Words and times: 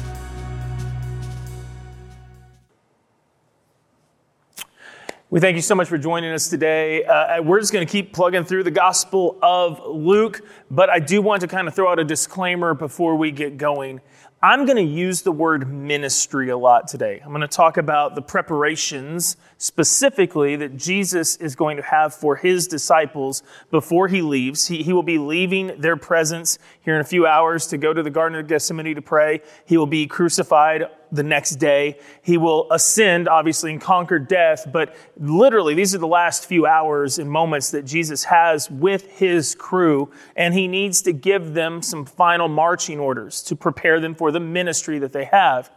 We 5.30 5.40
thank 5.40 5.56
you 5.56 5.62
so 5.62 5.74
much 5.74 5.88
for 5.88 5.98
joining 5.98 6.34
us 6.34 6.50
today. 6.50 7.06
Uh, 7.06 7.42
we're 7.42 7.62
just 7.62 7.72
going 7.72 7.88
to 7.88 7.90
keep 7.90 8.12
plugging 8.12 8.44
through 8.44 8.64
the 8.64 8.72
Gospel 8.72 9.40
of 9.42 9.82
Luke, 9.88 10.42
but 10.70 10.90
I 10.90 11.00
do 11.00 11.22
want 11.22 11.40
to 11.40 11.48
kind 11.48 11.70
of 11.70 11.74
throw 11.74 11.90
out 11.90 12.00
a 12.00 12.04
disclaimer 12.04 12.74
before 12.74 13.16
we 13.16 13.32
get 13.32 13.58
going. 13.58 14.02
I'm 14.44 14.66
going 14.66 14.78
to 14.78 14.92
use 14.92 15.22
the 15.22 15.32
word 15.32 15.72
ministry 15.72 16.50
a 16.50 16.58
lot 16.58 16.88
today. 16.88 17.22
I'm 17.24 17.30
going 17.30 17.42
to 17.42 17.48
talk 17.48 17.78
about 17.78 18.16
the 18.16 18.24
preparations 18.24 19.38
specifically 19.60 20.56
that 20.56 20.78
Jesus 20.78 21.36
is 21.36 21.56
going 21.56 21.78
to 21.78 21.84
have 21.84 22.12
for 22.12 22.36
his 22.36 22.68
disciples 22.68 23.44
before 23.70 24.08
he 24.08 24.24
leaves. 24.24 24.66
He, 24.66 24.82
he 24.82 24.94
will 24.94 25.04
be 25.04 25.20
leaving 25.20 25.80
their 25.80 25.96
presence 25.96 26.58
here 26.82 26.96
in 26.96 27.02
a 27.02 27.04
few 27.04 27.28
hours 27.28 27.68
to 27.68 27.78
go 27.78 27.94
to 27.94 28.02
the 28.02 28.10
Garden 28.10 28.40
of 28.40 28.48
Gethsemane 28.48 28.96
to 28.96 29.02
pray. 29.04 29.42
He 29.68 29.78
will 29.78 29.86
be 29.86 30.08
crucified 30.08 30.86
the 31.12 31.24
next 31.24 31.56
day. 31.56 32.00
He 32.22 32.38
will 32.38 32.72
ascend, 32.72 33.28
obviously, 33.28 33.72
and 33.72 33.82
conquer 33.82 34.20
death. 34.20 34.68
But 34.72 34.96
literally, 35.18 35.74
these 35.74 35.94
are 35.94 35.98
the 35.98 36.08
last 36.08 36.46
few 36.46 36.66
hours 36.66 37.20
and 37.20 37.30
moments 37.30 37.72
that 37.72 37.84
Jesus 37.86 38.24
has 38.26 38.70
with 38.70 39.08
his 39.12 39.56
crew, 39.56 40.12
and 40.36 40.54
he 40.54 40.68
needs 40.68 41.02
to 41.04 41.14
give 41.14 41.54
them 41.54 41.82
some 41.82 42.06
final 42.06 42.48
marching 42.48 43.00
orders 43.00 43.44
to 43.44 43.56
prepare 43.56 44.00
them 44.00 44.16
for 44.16 44.32
the 44.32 44.40
ministry 44.40 45.00
that 45.00 45.14
they 45.14 45.26
have. 45.26 45.72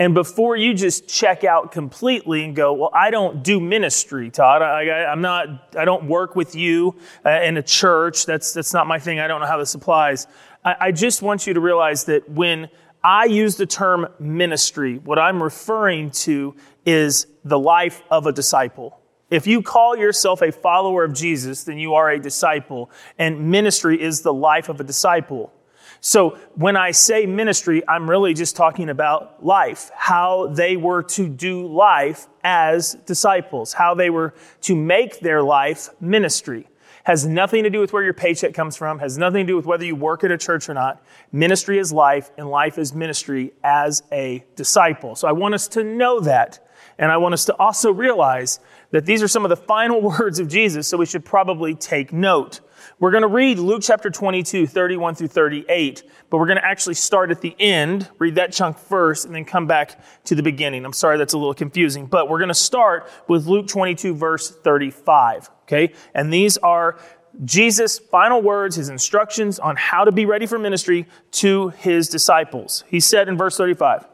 And 0.00 0.14
before 0.14 0.56
you 0.56 0.72
just 0.72 1.06
check 1.08 1.44
out 1.44 1.72
completely 1.72 2.42
and 2.42 2.56
go, 2.56 2.72
well, 2.72 2.90
I 2.94 3.10
don't 3.10 3.42
do 3.44 3.60
ministry, 3.60 4.30
Todd. 4.30 4.62
I, 4.62 5.12
am 5.12 5.20
not, 5.20 5.76
I 5.76 5.84
don't 5.84 6.04
work 6.04 6.34
with 6.34 6.54
you 6.54 6.96
uh, 7.26 7.42
in 7.42 7.58
a 7.58 7.62
church. 7.62 8.24
That's, 8.24 8.54
that's 8.54 8.72
not 8.72 8.86
my 8.86 8.98
thing. 8.98 9.20
I 9.20 9.26
don't 9.26 9.42
know 9.42 9.46
how 9.46 9.58
this 9.58 9.74
applies. 9.74 10.26
I, 10.64 10.76
I 10.80 10.92
just 10.92 11.20
want 11.20 11.46
you 11.46 11.52
to 11.52 11.60
realize 11.60 12.04
that 12.04 12.26
when 12.30 12.70
I 13.02 13.24
use 13.24 13.56
the 13.56 13.66
term 13.66 14.08
ministry. 14.18 14.98
What 14.98 15.18
I'm 15.18 15.42
referring 15.42 16.10
to 16.10 16.54
is 16.84 17.26
the 17.44 17.58
life 17.58 18.02
of 18.10 18.26
a 18.26 18.32
disciple. 18.32 19.00
If 19.30 19.46
you 19.46 19.62
call 19.62 19.96
yourself 19.96 20.42
a 20.42 20.52
follower 20.52 21.04
of 21.04 21.14
Jesus, 21.14 21.64
then 21.64 21.78
you 21.78 21.94
are 21.94 22.10
a 22.10 22.18
disciple, 22.18 22.90
and 23.18 23.50
ministry 23.50 24.00
is 24.00 24.22
the 24.22 24.34
life 24.34 24.68
of 24.68 24.80
a 24.80 24.84
disciple. 24.84 25.52
So 26.00 26.38
when 26.54 26.76
I 26.76 26.90
say 26.90 27.26
ministry, 27.26 27.82
I'm 27.86 28.08
really 28.08 28.34
just 28.34 28.56
talking 28.56 28.88
about 28.88 29.44
life, 29.44 29.90
how 29.94 30.48
they 30.48 30.76
were 30.76 31.02
to 31.04 31.28
do 31.28 31.66
life 31.66 32.26
as 32.42 32.94
disciples, 33.06 33.74
how 33.74 33.94
they 33.94 34.10
were 34.10 34.34
to 34.62 34.74
make 34.74 35.20
their 35.20 35.42
life 35.42 35.90
ministry 36.00 36.66
has 37.04 37.26
nothing 37.26 37.64
to 37.64 37.70
do 37.70 37.80
with 37.80 37.92
where 37.92 38.02
your 38.02 38.14
paycheck 38.14 38.54
comes 38.54 38.76
from, 38.76 38.98
has 38.98 39.16
nothing 39.18 39.46
to 39.46 39.52
do 39.52 39.56
with 39.56 39.66
whether 39.66 39.84
you 39.84 39.96
work 39.96 40.24
at 40.24 40.30
a 40.30 40.38
church 40.38 40.68
or 40.68 40.74
not. 40.74 41.02
Ministry 41.32 41.78
is 41.78 41.92
life, 41.92 42.30
and 42.36 42.48
life 42.48 42.78
is 42.78 42.94
ministry 42.94 43.52
as 43.64 44.02
a 44.12 44.44
disciple. 44.56 45.14
So 45.16 45.28
I 45.28 45.32
want 45.32 45.54
us 45.54 45.68
to 45.68 45.84
know 45.84 46.20
that. 46.20 46.66
And 46.98 47.10
I 47.10 47.16
want 47.16 47.32
us 47.32 47.46
to 47.46 47.56
also 47.56 47.90
realize 47.90 48.60
that 48.90 49.06
these 49.06 49.22
are 49.22 49.28
some 49.28 49.44
of 49.44 49.48
the 49.48 49.56
final 49.56 50.02
words 50.18 50.38
of 50.38 50.48
Jesus, 50.48 50.86
so 50.86 50.98
we 50.98 51.06
should 51.06 51.24
probably 51.24 51.74
take 51.74 52.12
note. 52.12 52.60
We're 52.98 53.10
going 53.10 53.22
to 53.22 53.28
read 53.28 53.58
Luke 53.58 53.82
chapter 53.82 54.10
22, 54.10 54.66
31 54.66 55.14
through 55.14 55.28
38, 55.28 56.02
but 56.28 56.38
we're 56.38 56.46
going 56.46 56.58
to 56.58 56.64
actually 56.64 56.94
start 56.94 57.30
at 57.30 57.40
the 57.40 57.54
end, 57.58 58.08
read 58.18 58.36
that 58.36 58.52
chunk 58.52 58.78
first, 58.78 59.24
and 59.24 59.34
then 59.34 59.44
come 59.44 59.66
back 59.66 60.02
to 60.24 60.34
the 60.34 60.42
beginning. 60.42 60.84
I'm 60.84 60.92
sorry 60.92 61.18
that's 61.18 61.32
a 61.32 61.38
little 61.38 61.54
confusing, 61.54 62.06
but 62.06 62.28
we're 62.28 62.38
going 62.38 62.48
to 62.48 62.54
start 62.54 63.08
with 63.28 63.46
Luke 63.46 63.66
22, 63.66 64.14
verse 64.14 64.50
35. 64.50 65.50
Okay? 65.62 65.94
And 66.14 66.32
these 66.32 66.56
are 66.58 66.98
Jesus' 67.44 67.98
final 67.98 68.42
words, 68.42 68.76
his 68.76 68.88
instructions 68.88 69.58
on 69.58 69.76
how 69.76 70.04
to 70.04 70.12
be 70.12 70.26
ready 70.26 70.46
for 70.46 70.58
ministry 70.58 71.06
to 71.32 71.68
his 71.70 72.08
disciples. 72.08 72.84
He 72.88 73.00
said 73.00 73.28
in 73.28 73.38
verse 73.38 73.56
35, 73.56 74.06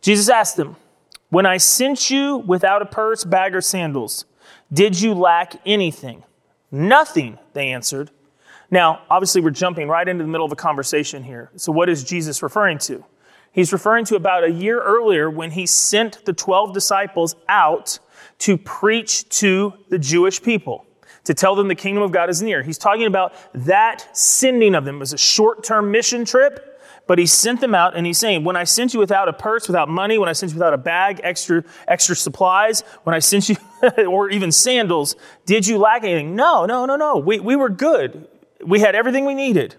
Jesus 0.00 0.28
asked 0.28 0.56
them, 0.56 0.76
When 1.30 1.46
I 1.46 1.56
sent 1.56 2.10
you 2.10 2.38
without 2.38 2.82
a 2.82 2.86
purse, 2.86 3.24
bag, 3.24 3.54
or 3.54 3.60
sandals, 3.60 4.24
did 4.72 5.00
you 5.00 5.14
lack 5.14 5.60
anything? 5.66 6.22
Nothing, 6.70 7.38
they 7.52 7.70
answered. 7.70 8.10
Now, 8.70 9.02
obviously, 9.10 9.40
we're 9.40 9.50
jumping 9.50 9.88
right 9.88 10.06
into 10.06 10.22
the 10.22 10.30
middle 10.30 10.46
of 10.46 10.52
a 10.52 10.56
conversation 10.56 11.24
here. 11.24 11.50
So, 11.56 11.72
what 11.72 11.88
is 11.88 12.04
Jesus 12.04 12.42
referring 12.42 12.78
to? 12.78 13.04
He's 13.52 13.72
referring 13.72 14.04
to 14.06 14.16
about 14.16 14.44
a 14.44 14.50
year 14.50 14.80
earlier 14.80 15.28
when 15.28 15.50
he 15.50 15.66
sent 15.66 16.24
the 16.24 16.32
12 16.32 16.72
disciples 16.72 17.34
out 17.48 17.98
to 18.40 18.56
preach 18.56 19.28
to 19.40 19.72
the 19.88 19.98
Jewish 19.98 20.40
people 20.40 20.86
to 21.24 21.34
tell 21.34 21.54
them 21.54 21.68
the 21.68 21.74
kingdom 21.74 22.02
of 22.02 22.12
God 22.12 22.30
is 22.30 22.42
near. 22.42 22.62
He's 22.62 22.78
talking 22.78 23.06
about 23.06 23.34
that 23.54 24.16
sending 24.16 24.74
of 24.74 24.84
them 24.84 24.96
it 24.96 25.00
was 25.00 25.12
a 25.12 25.18
short 25.18 25.64
term 25.64 25.90
mission 25.90 26.24
trip, 26.24 26.80
but 27.06 27.18
he 27.18 27.26
sent 27.26 27.60
them 27.60 27.74
out 27.74 27.96
and 27.96 28.06
he's 28.06 28.18
saying, 28.18 28.44
When 28.44 28.56
I 28.56 28.64
sent 28.64 28.94
you 28.94 29.00
without 29.00 29.28
a 29.28 29.32
purse, 29.32 29.66
without 29.66 29.88
money, 29.88 30.16
when 30.16 30.28
I 30.28 30.32
sent 30.32 30.52
you 30.52 30.56
without 30.56 30.74
a 30.74 30.78
bag, 30.78 31.20
extra, 31.24 31.64
extra 31.88 32.14
supplies, 32.14 32.82
when 33.02 33.14
I 33.14 33.18
sent 33.18 33.48
you, 33.48 33.56
or 34.08 34.30
even 34.30 34.52
sandals, 34.52 35.16
did 35.46 35.66
you 35.66 35.78
lack 35.78 36.04
anything? 36.04 36.34
No, 36.36 36.66
no, 36.66 36.86
no, 36.86 36.96
no. 36.96 37.16
We, 37.16 37.40
we 37.40 37.56
were 37.56 37.68
good. 37.68 38.28
We 38.64 38.80
had 38.80 38.94
everything 38.94 39.24
we 39.24 39.34
needed. 39.34 39.76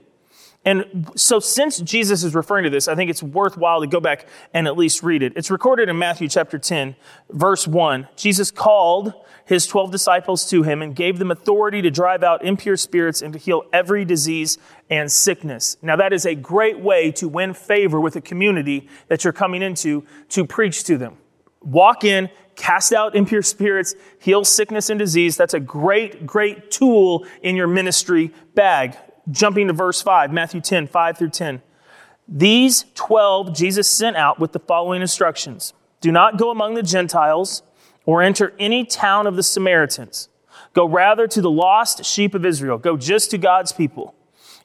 And 0.63 1.09
so, 1.15 1.39
since 1.39 1.79
Jesus 1.79 2.23
is 2.23 2.35
referring 2.35 2.65
to 2.65 2.69
this, 2.69 2.87
I 2.87 2.93
think 2.93 3.09
it's 3.09 3.23
worthwhile 3.23 3.81
to 3.81 3.87
go 3.87 3.99
back 3.99 4.27
and 4.53 4.67
at 4.67 4.77
least 4.77 5.01
read 5.01 5.23
it. 5.23 5.33
It's 5.35 5.49
recorded 5.49 5.89
in 5.89 5.97
Matthew 5.97 6.27
chapter 6.27 6.59
10, 6.59 6.95
verse 7.31 7.67
1. 7.67 8.07
Jesus 8.15 8.51
called 8.51 9.13
his 9.45 9.65
12 9.65 9.91
disciples 9.91 10.47
to 10.51 10.61
him 10.61 10.83
and 10.83 10.95
gave 10.95 11.17
them 11.17 11.31
authority 11.31 11.81
to 11.81 11.89
drive 11.89 12.23
out 12.23 12.45
impure 12.45 12.77
spirits 12.77 13.23
and 13.23 13.33
to 13.33 13.39
heal 13.39 13.63
every 13.73 14.05
disease 14.05 14.59
and 14.87 15.11
sickness. 15.11 15.77
Now, 15.81 15.95
that 15.95 16.13
is 16.13 16.27
a 16.27 16.35
great 16.35 16.79
way 16.79 17.11
to 17.13 17.27
win 17.27 17.55
favor 17.55 17.99
with 17.99 18.15
a 18.15 18.21
community 18.21 18.87
that 19.07 19.23
you're 19.23 19.33
coming 19.33 19.63
into 19.63 20.05
to 20.29 20.45
preach 20.45 20.83
to 20.83 20.97
them. 20.97 21.17
Walk 21.63 22.03
in, 22.03 22.29
cast 22.61 22.93
out 22.93 23.15
impure 23.15 23.41
spirits, 23.41 23.95
heal 24.19 24.45
sickness 24.45 24.91
and 24.91 24.99
disease. 24.99 25.35
That's 25.35 25.55
a 25.55 25.59
great, 25.59 26.27
great 26.27 26.69
tool 26.69 27.25
in 27.41 27.55
your 27.55 27.65
ministry 27.65 28.31
bag 28.53 28.95
jumping 29.31 29.67
to 29.67 29.73
verse 29.73 29.99
5, 30.01 30.31
Matthew 30.31 30.61
10, 30.61 30.85
5 30.85 31.17
through 31.17 31.29
10. 31.29 31.61
These 32.27 32.85
12 32.93 33.55
Jesus 33.55 33.87
sent 33.87 34.15
out 34.15 34.39
with 34.39 34.51
the 34.51 34.59
following 34.59 35.01
instructions 35.01 35.73
Do 36.01 36.11
not 36.11 36.37
go 36.37 36.51
among 36.51 36.75
the 36.75 36.83
Gentiles 36.83 37.63
or 38.05 38.21
enter 38.21 38.53
any 38.59 38.85
town 38.85 39.25
of 39.25 39.35
the 39.35 39.43
Samaritans. 39.43 40.29
Go 40.73 40.87
rather 40.87 41.27
to 41.27 41.41
the 41.41 41.49
lost 41.49 42.05
sheep 42.05 42.35
of 42.35 42.45
Israel. 42.45 42.77
Go 42.77 42.95
just 42.95 43.31
to 43.31 43.39
God's 43.39 43.71
people. 43.71 44.13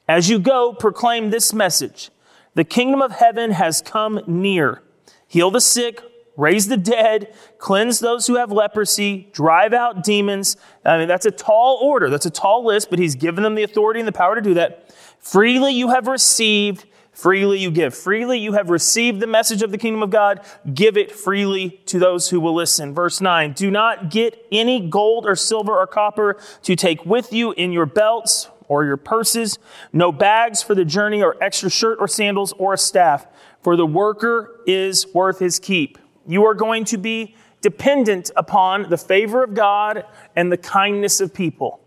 As 0.07 0.29
you 0.29 0.37
go, 0.37 0.71
proclaim 0.71 1.31
this 1.31 1.51
message 1.51 2.11
The 2.53 2.63
kingdom 2.63 3.01
of 3.01 3.13
heaven 3.13 3.51
has 3.51 3.81
come 3.81 4.21
near. 4.27 4.83
Heal 5.27 5.49
the 5.49 5.61
sick, 5.61 6.01
raise 6.37 6.67
the 6.67 6.77
dead, 6.77 7.33
cleanse 7.57 7.99
those 7.99 8.27
who 8.27 8.35
have 8.35 8.51
leprosy, 8.51 9.27
drive 9.33 9.73
out 9.73 10.03
demons. 10.03 10.55
I 10.85 10.97
mean, 10.99 11.07
that's 11.07 11.25
a 11.25 11.31
tall 11.31 11.79
order. 11.81 12.09
That's 12.09 12.27
a 12.27 12.31
tall 12.31 12.63
list, 12.63 12.89
but 12.89 12.99
he's 12.99 13.15
given 13.15 13.43
them 13.43 13.55
the 13.55 13.63
authority 13.63 13.99
and 13.99 14.07
the 14.07 14.13
power 14.13 14.35
to 14.35 14.41
do 14.41 14.53
that. 14.53 14.95
Freely 15.19 15.73
you 15.73 15.89
have 15.89 16.07
received, 16.07 16.85
freely 17.11 17.57
you 17.59 17.71
give. 17.71 17.93
Freely 17.93 18.39
you 18.39 18.53
have 18.53 18.69
received 18.69 19.19
the 19.19 19.27
message 19.27 19.63
of 19.63 19.71
the 19.71 19.77
kingdom 19.77 20.03
of 20.03 20.11
God, 20.11 20.41
give 20.73 20.95
it 20.95 21.11
freely 21.11 21.81
to 21.87 21.99
those 21.99 22.29
who 22.29 22.39
will 22.39 22.53
listen. 22.53 22.93
Verse 22.93 23.19
9 23.19 23.53
Do 23.53 23.71
not 23.71 24.11
get 24.11 24.45
any 24.51 24.87
gold 24.87 25.25
or 25.25 25.35
silver 25.35 25.75
or 25.75 25.87
copper 25.87 26.37
to 26.61 26.75
take 26.75 27.05
with 27.05 27.33
you 27.33 27.51
in 27.53 27.71
your 27.71 27.87
belts 27.87 28.49
or 28.67 28.85
your 28.85 28.97
purses, 28.97 29.57
no 29.93 30.11
bags 30.11 30.61
for 30.61 30.75
the 30.75 30.85
journey 30.85 31.23
or 31.23 31.41
extra 31.41 31.69
shirt 31.69 31.97
or 31.99 32.07
sandals 32.07 32.53
or 32.57 32.73
a 32.73 32.77
staff, 32.77 33.25
for 33.61 33.75
the 33.75 33.85
worker 33.85 34.61
is 34.67 35.07
worth 35.13 35.39
his 35.39 35.57
keep. 35.57 35.97
You 36.27 36.45
are 36.45 36.53
going 36.53 36.85
to 36.85 36.97
be 36.97 37.35
dependent 37.61 38.31
upon 38.35 38.89
the 38.89 38.97
favor 38.97 39.43
of 39.43 39.53
God 39.53 40.05
and 40.35 40.51
the 40.51 40.57
kindness 40.57 41.21
of 41.21 41.33
people. 41.33 41.79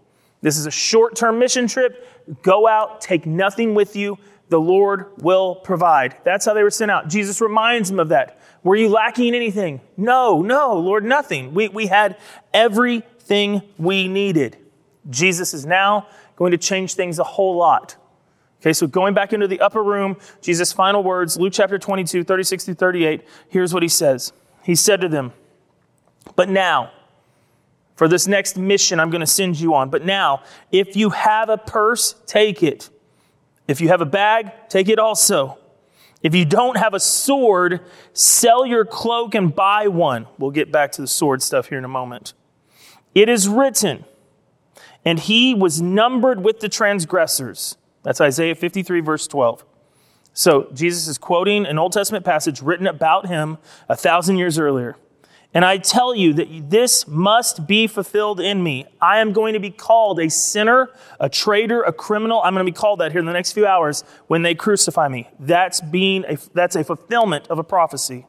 This 0.43 0.57
is 0.57 0.67
a 0.67 0.71
short 0.71 1.15
term 1.15 1.39
mission 1.39 1.67
trip. 1.67 2.07
Go 2.43 2.67
out, 2.67 3.01
take 3.01 3.27
nothing 3.27 3.75
with 3.75 3.95
you. 3.95 4.19
The 4.49 4.61
Lord 4.61 5.07
will 5.19 5.55
provide. 5.57 6.17
That's 6.25 6.45
how 6.45 6.55
they 6.55 6.63
were 6.63 6.71
sent 6.71 6.91
out. 6.91 7.09
Jesus 7.09 7.41
reminds 7.41 7.89
them 7.89 8.01
of 8.01 8.09
that. 8.09 8.41
Were 8.65 8.77
you 8.77 8.89
lacking 8.89 9.35
anything? 9.35 9.81
No, 9.97 10.43
no, 10.43 10.75
Lord, 10.75 11.05
nothing. 11.05 11.55
We, 11.55 11.69
we 11.69 11.87
had 11.87 12.19
everything 12.53 13.63
we 13.79 14.09
needed. 14.09 14.57
Jesus 15.09 15.55
is 15.55 15.65
now 15.65 16.09
going 16.37 16.51
to 16.51 16.59
change 16.59 16.95
things 16.95 17.19
a 17.19 17.25
whole 17.25 17.57
lot. 17.57 17.97
Okay, 18.61 18.75
so 18.75 18.87
going 18.87 19.15
back 19.15 19.33
into 19.33 19.49
the 19.49 19.61
upper 19.61 19.83
room, 19.83 20.19
Jesus' 20.43 20.71
final 20.71 21.03
words, 21.03 21.39
Luke 21.39 21.53
chapter 21.55 21.79
22, 21.79 22.25
36 22.25 22.65
through 22.65 22.75
38, 22.75 23.23
here's 23.49 23.73
what 23.73 23.83
he 23.83 23.89
says. 23.89 24.35
He 24.63 24.75
said 24.75 25.01
to 25.01 25.09
them, 25.09 25.33
But 26.37 26.51
now, 26.51 26.93
for 27.97 28.07
this 28.07 28.27
next 28.27 28.59
mission 28.59 29.01
I'm 29.01 29.11
going 29.11 29.21
to 29.21 29.27
send 29.27 29.59
you 29.59 29.75
on, 29.75 29.89
but 29.89 30.05
now, 30.05 30.43
if 30.71 30.95
you 30.95 31.11
have 31.11 31.49
a 31.49 31.57
purse, 31.57 32.15
take 32.27 32.63
it. 32.63 32.91
If 33.67 33.81
you 33.81 33.89
have 33.89 34.03
a 34.03 34.07
bag, 34.07 34.51
take 34.69 34.89
it 34.89 34.99
also. 34.99 35.59
If 36.23 36.35
you 36.35 36.45
don't 36.45 36.77
have 36.77 36.93
a 36.93 37.01
sword, 37.01 37.81
sell 38.13 38.67
your 38.67 38.85
cloak 38.85 39.35
and 39.35 39.55
buy 39.55 39.89
one. 39.89 40.27
We'll 40.39 40.51
get 40.51 40.71
back 40.71 40.93
to 40.93 41.01
the 41.01 41.07
sword 41.07 41.43
stuff 41.43 41.69
here 41.69 41.79
in 41.79 41.85
a 41.85 41.89
moment. 41.89 42.35
It 43.15 43.31
is 43.31 43.49
written, 43.49 44.05
and 45.03 45.19
he 45.19 45.55
was 45.55 45.81
numbered 45.81 46.45
with 46.45 46.61
the 46.61 46.69
transgressors. 46.69 47.79
That's 48.03 48.21
Isaiah 48.21 48.55
53, 48.55 49.01
verse 49.01 49.27
12. 49.27 49.65
So 50.33 50.69
Jesus 50.73 51.09
is 51.09 51.19
quoting 51.19 51.67
an 51.67 51.79
Old 51.79 51.93
Testament 51.93 52.25
passage 52.25 52.63
written 52.63 52.87
about 52.87 53.27
him 53.27 53.59
a 53.89 53.97
thousand 53.97 54.39
years 54.39 54.59
earlier. 54.59 54.97
And 55.53 55.65
I 55.65 55.79
tell 55.79 56.15
you 56.15 56.33
that 56.35 56.71
this 56.71 57.09
must 57.09 57.67
be 57.67 57.89
fulfilled 57.89 58.39
in 58.39 58.63
me. 58.63 58.87
I 59.01 59.19
am 59.19 59.33
going 59.33 59.55
to 59.55 59.61
be 59.61 59.71
called 59.71 60.21
a 60.21 60.31
sinner, 60.31 60.91
a 61.19 61.29
traitor, 61.29 61.83
a 61.83 61.93
criminal. 61.93 62.41
I'm 62.45 62.55
going 62.55 62.65
to 62.65 62.73
be 62.73 62.77
called 62.77 63.01
that 63.01 63.11
here 63.11 63.19
in 63.19 63.27
the 63.27 63.33
next 63.33 63.53
few 63.53 63.67
hours 63.67 64.05
when 64.29 64.43
they 64.43 64.55
crucify 64.55 65.09
me. 65.09 65.29
That's 65.41 65.81
being 65.81 66.25
a, 66.29 66.39
that's 66.55 66.77
a 66.77 66.85
fulfillment 66.85 67.49
of 67.49 67.59
a 67.59 67.65
prophecy. 67.65 68.27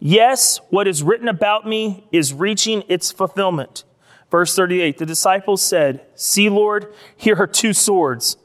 Yes, 0.00 0.60
what 0.70 0.88
is 0.88 1.02
written 1.02 1.28
about 1.28 1.66
me 1.66 2.08
is 2.10 2.34
reaching 2.34 2.82
its 2.88 3.12
fulfillment. 3.12 3.84
Verse 4.30 4.54
38, 4.54 4.98
the 4.98 5.06
disciples 5.06 5.62
said, 5.62 6.04
See, 6.16 6.48
Lord, 6.48 6.92
here 7.16 7.36
are 7.36 7.46
two 7.46 7.72
swords. 7.72 8.36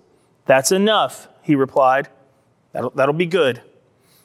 That's 0.45 0.71
enough, 0.71 1.27
he 1.41 1.55
replied. 1.55 2.09
That'll, 2.71 2.89
that'll 2.91 3.13
be 3.13 3.25
good. 3.25 3.61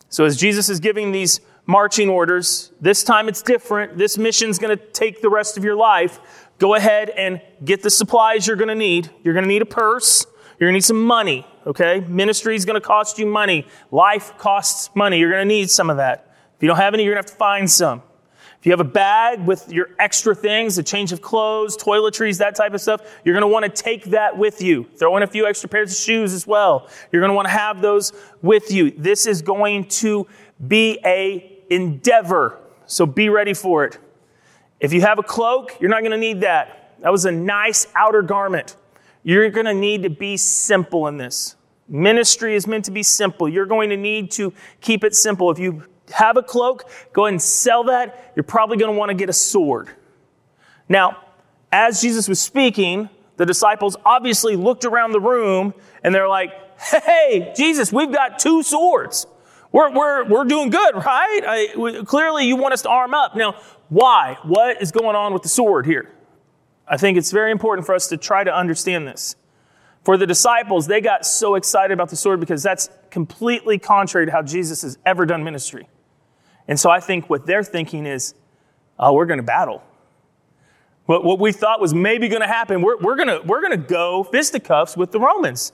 So 0.09 0.25
as 0.25 0.37
Jesus 0.37 0.69
is 0.69 0.81
giving 0.81 1.12
these 1.12 1.41
marching 1.69 2.09
orders. 2.09 2.73
This 2.81 3.05
time 3.05 3.29
it's 3.29 3.43
different. 3.43 3.97
This 3.97 4.19
mission's 4.19 4.59
going 4.59 4.76
to 4.76 4.85
take 4.87 5.20
the 5.20 5.29
rest 5.29 5.56
of 5.56 5.62
your 5.62 5.76
life. 5.76 6.19
Go 6.59 6.75
ahead 6.75 7.11
and 7.11 7.41
get 7.62 7.82
the 7.82 7.91
supplies 7.91 8.47
you're 8.47 8.56
going 8.56 8.69
to 8.69 8.75
need. 8.75 9.11
You're 9.23 9.35
going 9.35 9.44
to 9.44 9.49
need 9.49 9.62
a 9.62 9.67
purse. 9.67 10.26
You're 10.59 10.69
going 10.69 10.73
to 10.73 10.79
need 10.79 10.85
some 10.85 11.05
money, 11.05 11.47
okay? 11.67 12.00
Ministry 12.00 12.56
is 12.56 12.64
going 12.64 12.81
to 12.81 12.85
cost 12.85 13.19
you 13.19 13.26
money. 13.26 13.67
Life 13.93 14.37
costs 14.38 14.91
money. 14.97 15.19
You're 15.19 15.31
going 15.31 15.47
to 15.47 15.55
need 15.55 15.71
some 15.71 15.91
of 15.91 15.99
that. 15.99 16.35
If 16.56 16.62
you 16.62 16.69
don't 16.69 16.79
have 16.79 16.94
any, 16.94 17.05
you're 17.05 17.14
going 17.14 17.23
to 17.23 17.29
have 17.29 17.32
to 17.32 17.38
find 17.38 17.71
some. 17.71 18.03
If 18.61 18.67
you 18.67 18.73
have 18.73 18.81
a 18.81 18.85
bag 18.85 19.47
with 19.47 19.73
your 19.73 19.91
extra 20.01 20.35
things, 20.35 20.79
a 20.79 20.83
change 20.83 21.13
of 21.13 21.23
clothes, 21.23 21.77
toiletries, 21.77 22.39
that 22.39 22.57
type 22.57 22.75
of 22.75 22.81
stuff, 22.81 23.03
you're 23.25 23.35
going 23.35 23.43
to 23.43 23.47
want 23.47 23.65
to 23.65 23.83
take 23.83 24.07
that 24.07 24.37
with 24.37 24.61
you. 24.61 24.85
Throw 24.97 25.17
in 25.17 25.23
a 25.23 25.29
few 25.29 25.47
extra 25.47 25.69
pairs 25.69 25.93
of 25.93 25.97
shoes 25.97 26.33
as 26.33 26.45
well. 26.45 26.89
You're 27.13 27.21
going 27.21 27.31
to 27.31 27.37
want 27.37 27.47
to 27.47 27.53
have 27.53 27.81
those 27.81 28.13
with 28.43 28.73
you. 28.73 28.91
This 28.91 29.27
is 29.27 29.43
going 29.43 29.87
to 29.89 30.27
be 30.67 30.99
a 31.05 31.61
endeavor. 31.71 32.59
So 32.87 33.07
be 33.07 33.29
ready 33.29 33.55
for 33.55 33.85
it. 33.85 33.99
If 34.81 34.93
you 34.93 35.03
have 35.03 35.21
a 35.21 35.23
cloak, 35.23 35.77
you're 35.81 35.91
not 35.91 36.01
going 36.01 36.13
to 36.13 36.19
need 36.19 36.41
that. 36.41 36.95
That 37.01 37.13
was 37.13 37.27
a 37.27 37.33
nice 37.33 37.87
outer 37.95 38.23
garment. 38.23 38.77
You're 39.23 39.51
going 39.51 39.67
to 39.67 39.75
need 39.75 40.03
to 40.03 40.11
be 40.11 40.37
simple 40.37 41.07
in 41.07 41.17
this. 41.17 41.55
Ministry 41.89 42.57
is 42.57 42.67
meant 42.67 42.85
to 42.87 42.91
be 42.91 43.03
simple. 43.03 43.49
You're 43.49 43.67
going 43.67 43.91
to 43.91 43.97
need 43.97 44.33
to 44.33 44.53
keep 44.81 45.05
it 45.05 45.15
simple. 45.15 45.51
If 45.51 45.59
you 45.59 45.85
have 46.13 46.37
a 46.37 46.43
cloak, 46.43 46.89
go 47.13 47.27
ahead 47.27 47.35
and 47.35 47.43
sell 47.43 47.85
that. 47.85 48.33
You're 48.37 48.45
probably 48.45 48.77
going 48.77 48.93
to 48.93 48.99
want 48.99 49.11
to 49.11 49.15
get 49.15 49.29
a 49.29 49.33
sword. 49.33 49.91
Now, 50.89 51.25
as 51.71 52.01
Jesus 52.01 52.29
was 52.29 52.41
speaking, 52.41 53.09
the 53.37 53.47
disciples 53.47 53.97
obviously 54.05 54.57
looked 54.57 54.85
around 54.85 55.13
the 55.13 55.21
room 55.21 55.75
and 56.03 56.15
they're 56.15 56.29
like, 56.29 56.51
hey, 56.81 57.53
Jesus, 57.57 57.93
we've 57.93 58.13
got 58.13 58.39
two 58.39 58.63
swords. 58.63 59.27
We're, 59.71 59.93
we're, 59.93 60.25
we're 60.25 60.45
doing 60.45 60.71
good, 60.71 60.95
right? 60.95 61.41
I, 61.47 61.69
we, 61.77 62.05
clearly, 62.05 62.47
you 62.47 62.57
want 62.57 62.73
us 62.73 62.83
to 62.83 62.89
arm 62.89 63.13
up. 63.15 63.37
Now, 63.37 63.61
why? 63.89 64.39
What 64.43 64.81
is 64.81 64.93
going 64.93 65.15
on 65.15 65.33
with 65.33 65.43
the 65.43 65.49
sword 65.49 65.87
here? 65.87 66.11
I 66.87 66.97
think 66.97 67.19
it's 67.19 67.31
very 67.31 67.51
important 67.51 67.87
for 67.87 67.95
us 67.95 68.09
to 68.09 68.17
try 68.17 68.45
to 68.45 68.55
understand 68.55 69.07
this. 69.07 69.37
For 70.05 70.17
the 70.17 70.27
disciples, 70.27 70.87
they 70.87 71.03
got 71.03 71.27
so 71.27 71.55
excited 71.55 71.93
about 71.93 72.09
the 72.09 72.17
sword 72.17 72.41
because 72.41 72.63
that's 72.63 72.89
completely 73.11 73.79
contrary 73.79 74.27
to 74.27 74.33
how 74.33 74.43
Jesus 74.43 74.83
has 74.83 74.97
ever 75.05 75.27
done 75.27 75.45
ministry. 75.45 75.87
And 76.69 76.79
so 76.79 76.91
I 76.91 77.00
think 77.00 77.29
what 77.29 77.47
they're 77.47 77.65
thinking 77.65 78.06
is, 78.06 78.35
oh, 78.99 79.15
we're 79.15 79.26
going 79.26 79.38
to 79.38 79.43
battle. 79.44 79.82
What, 81.06 81.25
what 81.25 81.38
we 81.38 81.53
thought 81.53 81.81
was 81.81 81.94
maybe 81.94 82.29
going 82.29 82.43
to 82.43 82.49
happen, 82.49 82.82
we're, 82.82 82.99
we're 82.99 83.17
going 83.17 83.47
we're 83.47 83.67
to 83.70 83.79
go 83.79 84.23
fisticuffs 84.25 84.97
with 84.97 85.11
the 85.11 85.19
Romans. 85.19 85.73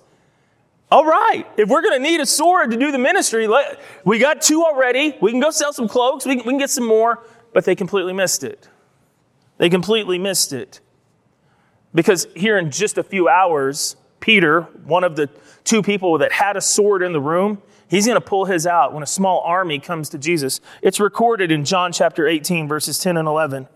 All 0.93 1.05
right, 1.05 1.45
if 1.57 1.69
we're 1.69 1.83
going 1.83 1.99
to 1.99 2.03
need 2.03 2.21
a 2.21 2.27
sword 2.27 2.71
to 2.71 2.77
do 2.77 2.93
the 2.93 2.99
ministry, 2.99 3.49
let, 3.49 3.81
we 4.05 4.21
got 4.21 4.41
two 4.41 4.63
already. 4.63 5.17
We 5.21 5.33
can 5.33 5.41
go 5.41 5.51
sell 5.51 5.73
some 5.73 5.89
cloaks. 5.89 6.25
We 6.25 6.37
can, 6.37 6.47
we 6.47 6.53
can 6.53 6.59
get 6.59 6.71
some 6.71 6.87
more. 6.87 7.25
But 7.53 7.65
they 7.65 7.75
completely 7.75 8.13
missed 8.13 8.45
it. 8.45 8.69
They 9.59 9.69
completely 9.69 10.19
missed 10.19 10.53
it. 10.53 10.81
Because 11.95 12.29
here 12.37 12.59
in 12.59 12.71
just 12.71 12.99
a 12.99 13.03
few 13.03 13.29
hours, 13.29 13.97
Peter, 14.25 14.63
one 14.87 15.05
of 15.05 15.17
the 15.17 15.29
two 15.65 15.83
people 15.83 16.17
that 16.17 16.33
had 16.33 16.57
a 16.57 16.61
sword 16.63 17.03
in 17.03 17.13
the 17.13 17.21
room, 17.21 17.61
he's 17.89 18.07
going 18.07 18.19
to 18.19 18.27
pull 18.27 18.47
his 18.47 18.67
out 18.67 18.95
when 18.95 19.03
a 19.03 19.07
small 19.07 19.43
army 19.43 19.79
comes 19.79 20.09
to 20.09 20.17
Jesus. 20.17 20.63
It's 20.81 20.99
recorded 20.99 21.53
in 21.53 21.67
John 21.67 21.93
chapter 21.93 22.27
18, 22.27 22.67
verses 22.67 22.99
10 22.99 23.19
and 23.19 23.29
11. 23.29 23.69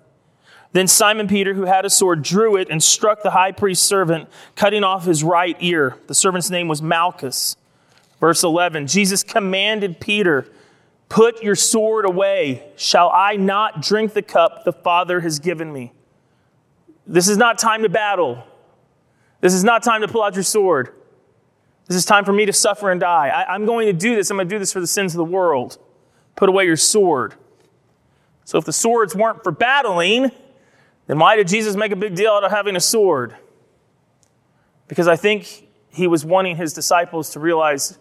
Then 0.72 0.86
Simon 0.86 1.28
Peter, 1.28 1.52
who 1.52 1.66
had 1.66 1.84
a 1.84 1.90
sword, 1.90 2.22
drew 2.22 2.56
it 2.56 2.68
and 2.70 2.82
struck 2.82 3.22
the 3.22 3.32
high 3.32 3.52
priest's 3.52 3.84
servant, 3.84 4.30
cutting 4.56 4.84
off 4.84 5.04
his 5.04 5.22
right 5.22 5.54
ear. 5.60 5.98
The 6.06 6.14
servant's 6.14 6.48
name 6.48 6.66
was 6.66 6.80
Malchus. 6.80 7.54
Verse 8.18 8.42
11 8.42 8.86
Jesus 8.86 9.22
commanded 9.22 10.00
Peter, 10.00 10.46
Put 11.10 11.42
your 11.42 11.56
sword 11.56 12.06
away. 12.06 12.72
Shall 12.76 13.10
I 13.10 13.36
not 13.36 13.82
drink 13.82 14.14
the 14.14 14.22
cup 14.22 14.64
the 14.64 14.72
Father 14.72 15.20
has 15.20 15.40
given 15.40 15.70
me? 15.70 15.92
This 17.06 17.28
is 17.28 17.36
not 17.36 17.58
time 17.58 17.82
to 17.82 17.90
battle. 17.90 18.44
This 19.40 19.54
is 19.54 19.64
not 19.64 19.82
time 19.82 20.00
to 20.00 20.08
pull 20.08 20.22
out 20.22 20.34
your 20.34 20.44
sword. 20.44 20.94
This 21.86 21.96
is 21.96 22.04
time 22.04 22.24
for 22.24 22.32
me 22.32 22.44
to 22.46 22.52
suffer 22.52 22.90
and 22.90 23.00
die. 23.00 23.28
I, 23.28 23.54
am 23.54 23.64
going 23.64 23.86
to 23.86 23.92
do 23.92 24.14
this. 24.14 24.30
I'm 24.30 24.36
going 24.36 24.48
to 24.48 24.54
do 24.54 24.58
this 24.58 24.72
for 24.72 24.80
the 24.80 24.86
sins 24.86 25.14
of 25.14 25.18
the 25.18 25.24
world. 25.24 25.78
Put 26.36 26.48
away 26.48 26.64
your 26.64 26.76
sword. 26.76 27.34
So 28.44 28.58
if 28.58 28.64
the 28.64 28.72
swords 28.72 29.14
weren't 29.14 29.42
for 29.42 29.52
battling, 29.52 30.30
then 31.06 31.18
why 31.18 31.36
did 31.36 31.48
Jesus 31.48 31.76
make 31.76 31.92
a 31.92 31.96
big 31.96 32.14
deal 32.14 32.32
out 32.32 32.44
of 32.44 32.50
having 32.50 32.76
a 32.76 32.80
sword? 32.80 33.36
Because 34.86 35.08
I 35.08 35.16
think 35.16 35.68
he 35.90 36.06
was 36.06 36.24
wanting 36.24 36.56
his 36.56 36.72
disciples 36.72 37.30
to 37.30 37.40
realize 37.40 37.98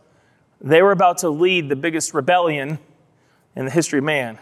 they 0.60 0.82
were 0.82 0.92
about 0.92 1.20
to 1.20 1.30
lead 1.30 1.70
the 1.70 1.76
biggest 1.76 2.14
rebellion 2.14 2.80
in 3.56 3.66
the 3.66 3.72
history 3.72 4.00
of 4.00 4.06
man. 4.06 4.40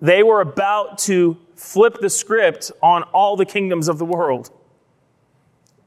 They 0.00 0.22
were 0.22 0.40
about 0.40 0.98
to 0.98 1.36
flip 1.56 1.98
the 2.00 2.10
script 2.10 2.70
on 2.82 3.02
all 3.04 3.36
the 3.36 3.46
kingdoms 3.46 3.88
of 3.88 3.98
the 3.98 4.04
world. 4.04 4.50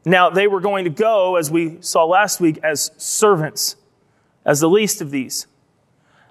Now, 0.08 0.30
they 0.30 0.48
were 0.48 0.62
going 0.62 0.86
to 0.86 0.90
go, 0.90 1.36
as 1.36 1.52
we 1.52 1.82
saw 1.82 2.06
last 2.06 2.40
week, 2.40 2.60
as 2.64 2.92
servants, 2.96 3.76
as 4.46 4.62
the 4.62 4.70
least 4.70 5.02
of 5.02 5.12
these. 5.12 5.48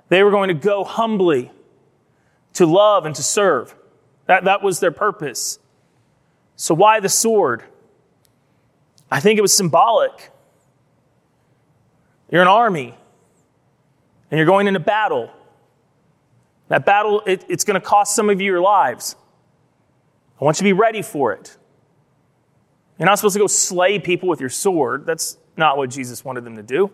They 0.08 0.22
were 0.22 0.30
going 0.30 0.48
to 0.48 0.54
go 0.54 0.82
humbly 0.82 1.50
to 2.54 2.64
love 2.64 3.04
and 3.04 3.14
to 3.14 3.22
serve. 3.22 3.74
That, 4.24 4.44
that 4.44 4.62
was 4.62 4.80
their 4.80 4.92
purpose. 4.92 5.58
So, 6.56 6.74
why 6.74 7.00
the 7.00 7.10
sword? 7.10 7.64
I 9.10 9.20
think 9.20 9.36
it 9.36 9.42
was 9.42 9.52
symbolic. 9.52 10.30
You're 12.30 12.40
an 12.40 12.48
army, 12.48 12.94
and 14.30 14.38
you're 14.38 14.46
going 14.46 14.68
into 14.68 14.80
battle. 14.80 15.30
That 16.68 16.86
battle, 16.86 17.22
it, 17.26 17.44
it's 17.46 17.64
going 17.64 17.78
to 17.78 17.86
cost 17.86 18.16
some 18.16 18.30
of 18.30 18.40
you 18.40 18.46
your 18.46 18.62
lives. 18.62 19.16
I 20.40 20.44
want 20.44 20.56
you 20.56 20.60
to 20.60 20.64
be 20.64 20.72
ready 20.72 21.02
for 21.02 21.34
it. 21.34 21.58
You're 22.98 23.06
not 23.06 23.18
supposed 23.18 23.34
to 23.34 23.40
go 23.40 23.46
slay 23.46 23.98
people 23.98 24.28
with 24.28 24.40
your 24.40 24.50
sword. 24.50 25.06
That's 25.06 25.36
not 25.56 25.76
what 25.76 25.90
Jesus 25.90 26.24
wanted 26.24 26.44
them 26.44 26.56
to 26.56 26.62
do. 26.62 26.90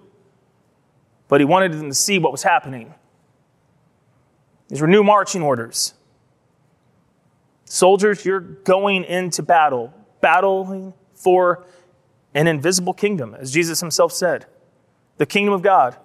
But 1.29 1.41
he 1.41 1.45
wanted 1.45 1.73
them 1.73 1.89
to 1.89 1.95
see 1.95 2.19
what 2.19 2.33
was 2.33 2.43
happening. 2.43 2.95
These 4.69 4.81
were 4.81 4.87
new 4.87 5.03
marching 5.05 5.43
orders. 5.43 5.95
Soldiers, 7.65 8.25
you're 8.25 8.41
going 8.41 9.05
into 9.05 9.43
battle, 9.43 9.95
battling 10.21 10.93
for 11.15 11.65
an 12.35 12.47
invisible 12.47 12.93
kingdom, 12.93 13.35
as 13.39 13.53
Jesus 13.53 13.81
himself 13.81 14.13
said 14.13 14.47
the 15.19 15.27
kingdom 15.27 15.55
of 15.55 15.63
God. 15.63 15.97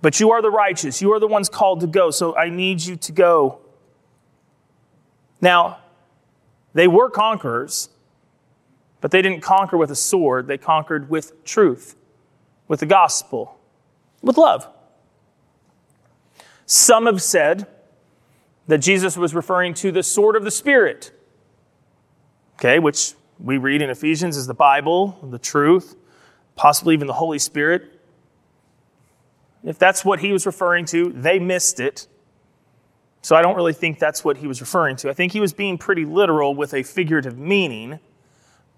But 0.00 0.20
you 0.20 0.30
are 0.30 0.40
the 0.40 0.50
righteous. 0.50 1.02
You 1.02 1.12
are 1.12 1.20
the 1.20 1.26
ones 1.26 1.48
called 1.48 1.80
to 1.80 1.86
go. 1.86 2.10
So 2.10 2.36
I 2.36 2.48
need 2.48 2.80
you 2.80 2.96
to 2.96 3.12
go. 3.12 3.60
Now, 5.40 5.78
they 6.74 6.86
were 6.86 7.10
conquerors, 7.10 7.88
but 9.00 9.10
they 9.10 9.22
didn't 9.22 9.40
conquer 9.40 9.76
with 9.76 9.90
a 9.90 9.96
sword. 9.96 10.46
They 10.46 10.58
conquered 10.58 11.08
with 11.10 11.44
truth, 11.44 11.96
with 12.68 12.80
the 12.80 12.86
gospel, 12.86 13.58
with 14.22 14.36
love. 14.36 14.68
Some 16.66 17.06
have 17.06 17.22
said 17.22 17.66
that 18.66 18.78
Jesus 18.78 19.16
was 19.16 19.34
referring 19.34 19.74
to 19.74 19.92
the 19.92 20.02
sword 20.02 20.34
of 20.34 20.44
the 20.44 20.50
Spirit, 20.50 21.12
okay, 22.54 22.78
which 22.78 23.14
we 23.38 23.58
read 23.58 23.82
in 23.82 23.90
Ephesians 23.90 24.36
is 24.36 24.46
the 24.46 24.54
Bible, 24.54 25.18
the 25.22 25.38
truth, 25.38 25.94
possibly 26.56 26.94
even 26.94 27.06
the 27.06 27.12
Holy 27.12 27.38
Spirit. 27.38 28.00
If 29.62 29.78
that's 29.78 30.04
what 30.04 30.20
he 30.20 30.32
was 30.32 30.46
referring 30.46 30.84
to, 30.86 31.12
they 31.12 31.38
missed 31.38 31.80
it. 31.80 32.08
So 33.22 33.34
I 33.34 33.42
don't 33.42 33.56
really 33.56 33.72
think 33.72 33.98
that's 33.98 34.24
what 34.24 34.36
he 34.36 34.46
was 34.46 34.60
referring 34.60 34.96
to. 34.96 35.10
I 35.10 35.12
think 35.12 35.32
he 35.32 35.40
was 35.40 35.52
being 35.52 35.78
pretty 35.78 36.04
literal 36.04 36.54
with 36.54 36.72
a 36.74 36.82
figurative 36.82 37.36
meaning, 37.36 37.98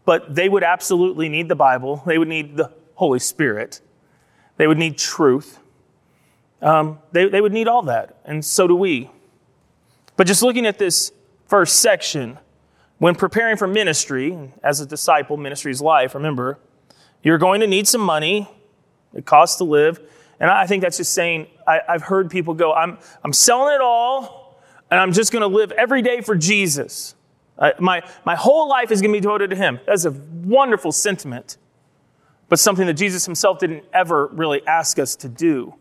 but 0.09 0.35
they 0.35 0.49
would 0.49 0.65
absolutely 0.65 1.29
need 1.29 1.51
the 1.51 1.55
Bible. 1.55 2.03
They 2.07 2.17
would 2.17 2.29
need 2.29 2.57
the 2.57 2.73
Holy 2.95 3.19
Spirit. 3.19 3.83
They 4.57 4.67
would 4.67 4.79
need 4.79 4.97
truth. 4.97 5.59
Um, 6.63 7.01
they, 7.13 7.29
they 7.29 7.43
would 7.43 7.53
need 7.53 7.69
all 7.69 7.83
that, 7.83 8.17
and 8.25 8.43
so 8.43 8.67
do 8.67 8.75
we. 8.75 9.11
But 10.17 10.27
just 10.27 10.43
looking 10.43 10.65
at 10.65 10.79
this 10.79 11.13
first 11.45 11.81
section, 11.81 12.39
when 12.97 13.17
preparing 13.17 13.59
for 13.59 13.67
ministry, 13.67 14.51
as 14.63 14.81
a 14.81 14.87
disciple, 14.87 15.37
ministry 15.37 15.73
is 15.73 15.83
life, 15.83 16.15
remember, 16.15 16.59
you're 17.23 17.37
going 17.37 17.61
to 17.61 17.67
need 17.67 17.87
some 17.87 18.01
money. 18.01 18.49
It 19.13 19.27
costs 19.27 19.59
to 19.59 19.65
live. 19.65 20.01
And 20.41 20.51
I 20.51 20.67
think 20.67 20.81
that's 20.81 20.97
just 20.97 21.13
saying, 21.13 21.49
I, 21.67 21.83
have 21.87 22.01
heard 22.05 22.31
people 22.31 22.55
go, 22.55 22.73
I'm, 22.73 22.97
I'm 23.23 23.35
selling 23.35 23.75
it 23.75 23.83
all, 23.83 24.59
and 24.91 24.99
I'm 24.99 25.13
just 25.13 25.33
going 25.33 25.43
to 25.43 25.55
live 25.55 25.71
every 25.73 26.01
day 26.01 26.23
for 26.23 26.35
Jesus. 26.35 27.15
Uh, 27.59 27.73
my, 27.81 28.03
my 28.25 28.37
whole 28.37 28.69
life 28.69 28.91
is 28.91 29.01
going 29.03 29.13
to 29.13 29.17
be 29.17 29.21
devoted 29.21 29.51
to 29.51 29.57
Him. 29.57 29.81
That's 29.87 30.05
a 30.05 30.13
wonderful 30.13 30.93
sentiment, 30.93 31.57
but 32.49 32.59
something 32.59 32.87
that 32.87 32.95
Jesus 32.95 33.27
Himself 33.27 33.59
didn't 33.59 33.85
ever 33.93 34.29
really 34.29 34.65
ask 34.67 34.99
us 34.99 35.17
to 35.17 35.29
do. 35.29 35.75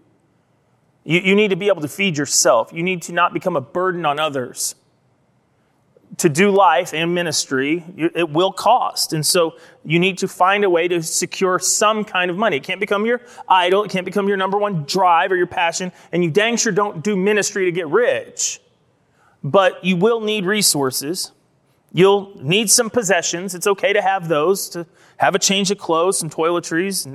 You, 1.03 1.19
you 1.19 1.35
need 1.35 1.49
to 1.49 1.55
be 1.55 1.67
able 1.67 1.81
to 1.81 1.87
feed 1.87 2.17
yourself, 2.17 2.71
you 2.73 2.83
need 2.83 3.03
to 3.03 3.13
not 3.13 3.33
become 3.33 3.55
a 3.55 3.61
burden 3.61 4.05
on 4.05 4.19
others. 4.19 4.75
To 6.19 6.29
do 6.29 6.49
life 6.51 6.93
and 6.93 7.13
ministry, 7.13 7.83
it 7.97 8.29
will 8.29 8.53
cost. 8.53 9.11
And 9.11 9.25
so 9.25 9.57
you 9.83 9.99
need 9.99 10.17
to 10.19 10.27
find 10.27 10.63
a 10.63 10.69
way 10.69 10.87
to 10.87 11.03
secure 11.03 11.59
some 11.59 12.05
kind 12.05 12.31
of 12.31 12.37
money. 12.37 12.57
It 12.57 12.63
can't 12.63 12.79
become 12.79 13.05
your 13.05 13.21
idol, 13.47 13.83
it 13.83 13.91
can't 13.91 14.05
become 14.05 14.27
your 14.27 14.37
number 14.37 14.57
one 14.57 14.83
drive 14.85 15.31
or 15.31 15.35
your 15.35 15.47
passion, 15.47 15.91
and 16.11 16.23
you 16.23 16.31
dang 16.31 16.55
sure 16.55 16.71
don't 16.71 17.03
do 17.03 17.15
ministry 17.15 17.65
to 17.65 17.71
get 17.71 17.87
rich. 17.89 18.61
But 19.43 19.83
you 19.83 19.97
will 19.97 20.21
need 20.21 20.45
resources. 20.45 21.33
You'll 21.97 22.31
need 22.39 22.69
some 22.69 22.91
possessions. 22.91 23.55
It's 23.55 23.65
okay 23.65 23.91
to 23.91 24.03
have 24.03 24.27
those, 24.27 24.69
to 24.69 24.85
have 25.17 25.33
a 25.33 25.39
change 25.39 25.71
of 25.71 25.79
clothes, 25.79 26.19
some 26.19 26.29
toiletries, 26.29 27.07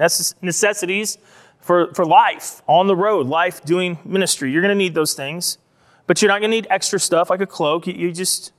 necessities 0.43 1.19
for, 1.61 1.95
for 1.95 2.05
life 2.05 2.63
on 2.67 2.89
the 2.89 2.97
road, 2.97 3.29
life 3.29 3.65
doing 3.65 3.97
ministry. 4.05 4.51
You're 4.51 4.61
going 4.61 4.77
to 4.77 4.85
need 4.85 4.95
those 4.95 5.15
things, 5.15 5.59
but 6.09 6.21
you're 6.21 6.29
not 6.29 6.41
going 6.41 6.51
to 6.51 6.57
need 6.57 6.67
extra 6.69 6.99
stuff 6.99 7.31
like 7.31 7.41
a 7.41 7.47
cloak. 7.47 7.87
You, 7.87 7.93
you, 7.93 8.11
just, 8.11 8.53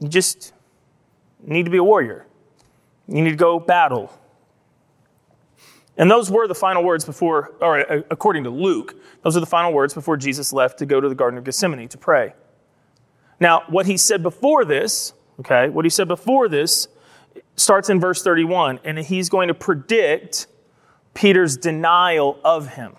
you 0.00 0.08
just 0.08 0.52
need 1.40 1.66
to 1.66 1.70
be 1.70 1.78
a 1.78 1.84
warrior. 1.84 2.26
You 3.06 3.22
need 3.22 3.30
to 3.30 3.36
go 3.36 3.60
battle. 3.60 4.12
And 5.96 6.10
those 6.10 6.28
were 6.28 6.48
the 6.48 6.56
final 6.56 6.82
words 6.82 7.04
before, 7.04 7.52
or 7.60 7.78
uh, 7.78 8.02
according 8.10 8.42
to 8.44 8.50
Luke, 8.50 8.96
those 9.22 9.36
are 9.36 9.40
the 9.40 9.46
final 9.46 9.72
words 9.72 9.94
before 9.94 10.16
Jesus 10.16 10.52
left 10.52 10.80
to 10.80 10.86
go 10.86 11.00
to 11.00 11.08
the 11.08 11.14
Garden 11.14 11.38
of 11.38 11.44
Gethsemane 11.44 11.86
to 11.86 11.98
pray. 11.98 12.34
Now, 13.38 13.62
what 13.68 13.86
he 13.86 13.96
said 13.96 14.24
before 14.24 14.64
this, 14.64 15.12
okay, 15.40 15.68
what 15.68 15.84
he 15.84 15.90
said 15.90 16.08
before 16.08 16.48
this 16.48 16.88
starts 17.56 17.90
in 17.90 18.00
verse 18.00 18.22
31, 18.22 18.80
and 18.84 18.98
he's 18.98 19.28
going 19.28 19.48
to 19.48 19.54
predict 19.54 20.46
Peter's 21.14 21.56
denial 21.56 22.38
of 22.44 22.68
him. 22.68 22.96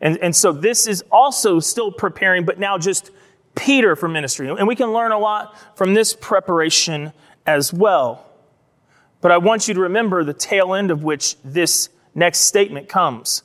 And, 0.00 0.18
and 0.18 0.34
so 0.34 0.52
this 0.52 0.86
is 0.86 1.04
also 1.12 1.60
still 1.60 1.92
preparing, 1.92 2.44
but 2.44 2.58
now 2.58 2.78
just 2.78 3.10
Peter 3.54 3.94
for 3.94 4.08
ministry. 4.08 4.48
And 4.48 4.66
we 4.66 4.74
can 4.74 4.92
learn 4.92 5.12
a 5.12 5.18
lot 5.18 5.56
from 5.76 5.94
this 5.94 6.14
preparation 6.14 7.12
as 7.46 7.72
well. 7.72 8.26
But 9.20 9.30
I 9.30 9.38
want 9.38 9.68
you 9.68 9.74
to 9.74 9.80
remember 9.80 10.24
the 10.24 10.34
tail 10.34 10.74
end 10.74 10.90
of 10.90 11.04
which 11.04 11.36
this 11.42 11.88
next 12.14 12.40
statement 12.40 12.88
comes. 12.88 13.42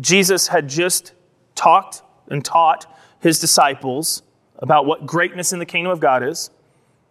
Jesus 0.00 0.48
had 0.48 0.68
just 0.68 1.12
talked 1.54 2.02
and 2.28 2.44
taught 2.44 2.92
his 3.20 3.38
disciples 3.38 4.22
about 4.58 4.86
what 4.86 5.06
greatness 5.06 5.52
in 5.52 5.58
the 5.58 5.66
kingdom 5.66 5.92
of 5.92 6.00
God 6.00 6.22
is. 6.22 6.50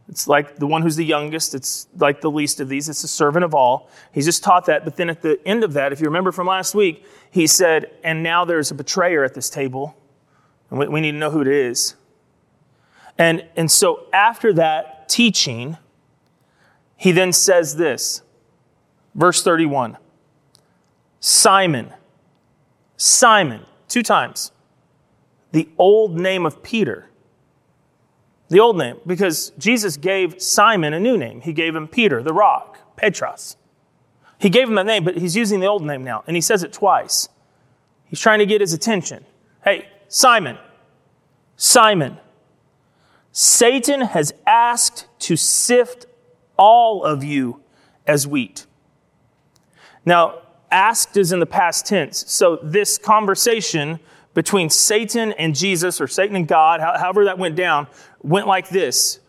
It's 0.07 0.27
like 0.27 0.57
the 0.57 0.67
one 0.67 0.81
who's 0.81 0.95
the 0.95 1.05
youngest. 1.05 1.55
It's 1.55 1.87
like 1.97 2.21
the 2.21 2.29
least 2.29 2.59
of 2.59 2.69
these. 2.69 2.89
It's 2.89 3.01
the 3.01 3.07
servant 3.07 3.43
of 3.43 3.55
all. 3.55 3.89
He's 4.11 4.25
just 4.25 4.43
taught 4.43 4.67
that. 4.67 4.85
But 4.85 4.97
then 4.97 5.09
at 5.09 5.21
the 5.21 5.39
end 5.47 5.63
of 5.63 5.73
that, 5.73 5.91
if 5.91 5.99
you 5.99 6.05
remember 6.05 6.31
from 6.31 6.47
last 6.47 6.75
week, 6.75 7.05
he 7.31 7.47
said, 7.47 7.91
and 8.03 8.21
now 8.21 8.45
there's 8.45 8.69
a 8.69 8.75
betrayer 8.75 9.23
at 9.23 9.33
this 9.33 9.49
table. 9.49 9.97
And 10.69 10.79
we, 10.79 10.87
we 10.87 11.01
need 11.01 11.13
to 11.13 11.17
know 11.17 11.31
who 11.31 11.41
it 11.41 11.47
is. 11.47 11.95
And, 13.17 13.45
and 13.55 13.71
so 13.71 14.07
after 14.13 14.53
that 14.53 15.09
teaching, 15.09 15.77
he 16.97 17.11
then 17.11 17.33
says 17.33 17.75
this, 17.75 18.21
verse 19.15 19.43
31 19.43 19.97
Simon, 21.19 21.91
Simon, 22.97 23.65
two 23.87 24.03
times, 24.03 24.51
the 25.51 25.67
old 25.77 26.19
name 26.19 26.45
of 26.45 26.61
Peter 26.61 27.09
the 28.49 28.59
old 28.59 28.77
name, 28.77 28.97
because 29.05 29.51
Jesus 29.57 29.97
gave 29.97 30.41
Simon 30.41 30.93
a 30.93 30.99
new 30.99 31.17
name. 31.17 31.41
He 31.41 31.53
gave 31.53 31.75
him 31.75 31.87
Peter, 31.87 32.21
the 32.21 32.33
rock, 32.33 32.95
Petros. 32.95 33.57
He 34.37 34.49
gave 34.49 34.69
him 34.69 34.77
a 34.77 34.83
name, 34.83 35.03
but 35.03 35.17
he's 35.17 35.35
using 35.35 35.59
the 35.59 35.65
old 35.65 35.83
name 35.83 36.03
now, 36.03 36.23
and 36.27 36.35
he 36.35 36.41
says 36.41 36.61
it 36.61 36.71
twice. 36.71 37.29
He's 38.05 38.19
trying 38.19 38.39
to 38.39 38.45
get 38.45 38.61
his 38.61 38.73
attention. 38.73 39.25
Hey, 39.63 39.87
Simon, 40.07 40.57
Simon, 41.55 42.19
Satan 43.31 44.01
has 44.01 44.33
asked 44.45 45.07
to 45.19 45.35
sift 45.35 46.05
all 46.57 47.03
of 47.03 47.23
you 47.23 47.61
as 48.05 48.27
wheat. 48.27 48.65
Now, 50.05 50.41
asked 50.71 51.17
is 51.17 51.31
in 51.31 51.39
the 51.39 51.45
past 51.45 51.85
tense, 51.85 52.25
so 52.31 52.59
this 52.61 52.97
conversation 52.97 53.99
between 54.33 54.69
Satan 54.69 55.31
and 55.33 55.55
Jesus, 55.55 55.99
or 55.99 56.07
Satan 56.07 56.35
and 56.35 56.47
God, 56.47 56.81
however 56.81 57.25
that 57.25 57.37
went 57.37 57.55
down, 57.55 57.87
went 58.25 58.47
like 58.47 58.69
this 58.69 59.19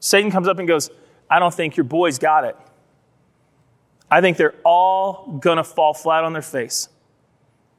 Satan 0.00 0.30
comes 0.30 0.48
up 0.48 0.58
and 0.58 0.68
goes, 0.68 0.90
I 1.28 1.38
don't 1.38 1.52
think 1.52 1.76
your 1.76 1.84
boys 1.84 2.18
got 2.18 2.44
it. 2.44 2.56
I 4.10 4.20
think 4.20 4.36
they're 4.36 4.54
all 4.64 5.38
going 5.40 5.56
to 5.56 5.64
fall 5.64 5.92
flat 5.94 6.22
on 6.22 6.32
their 6.32 6.42
face. 6.42 6.88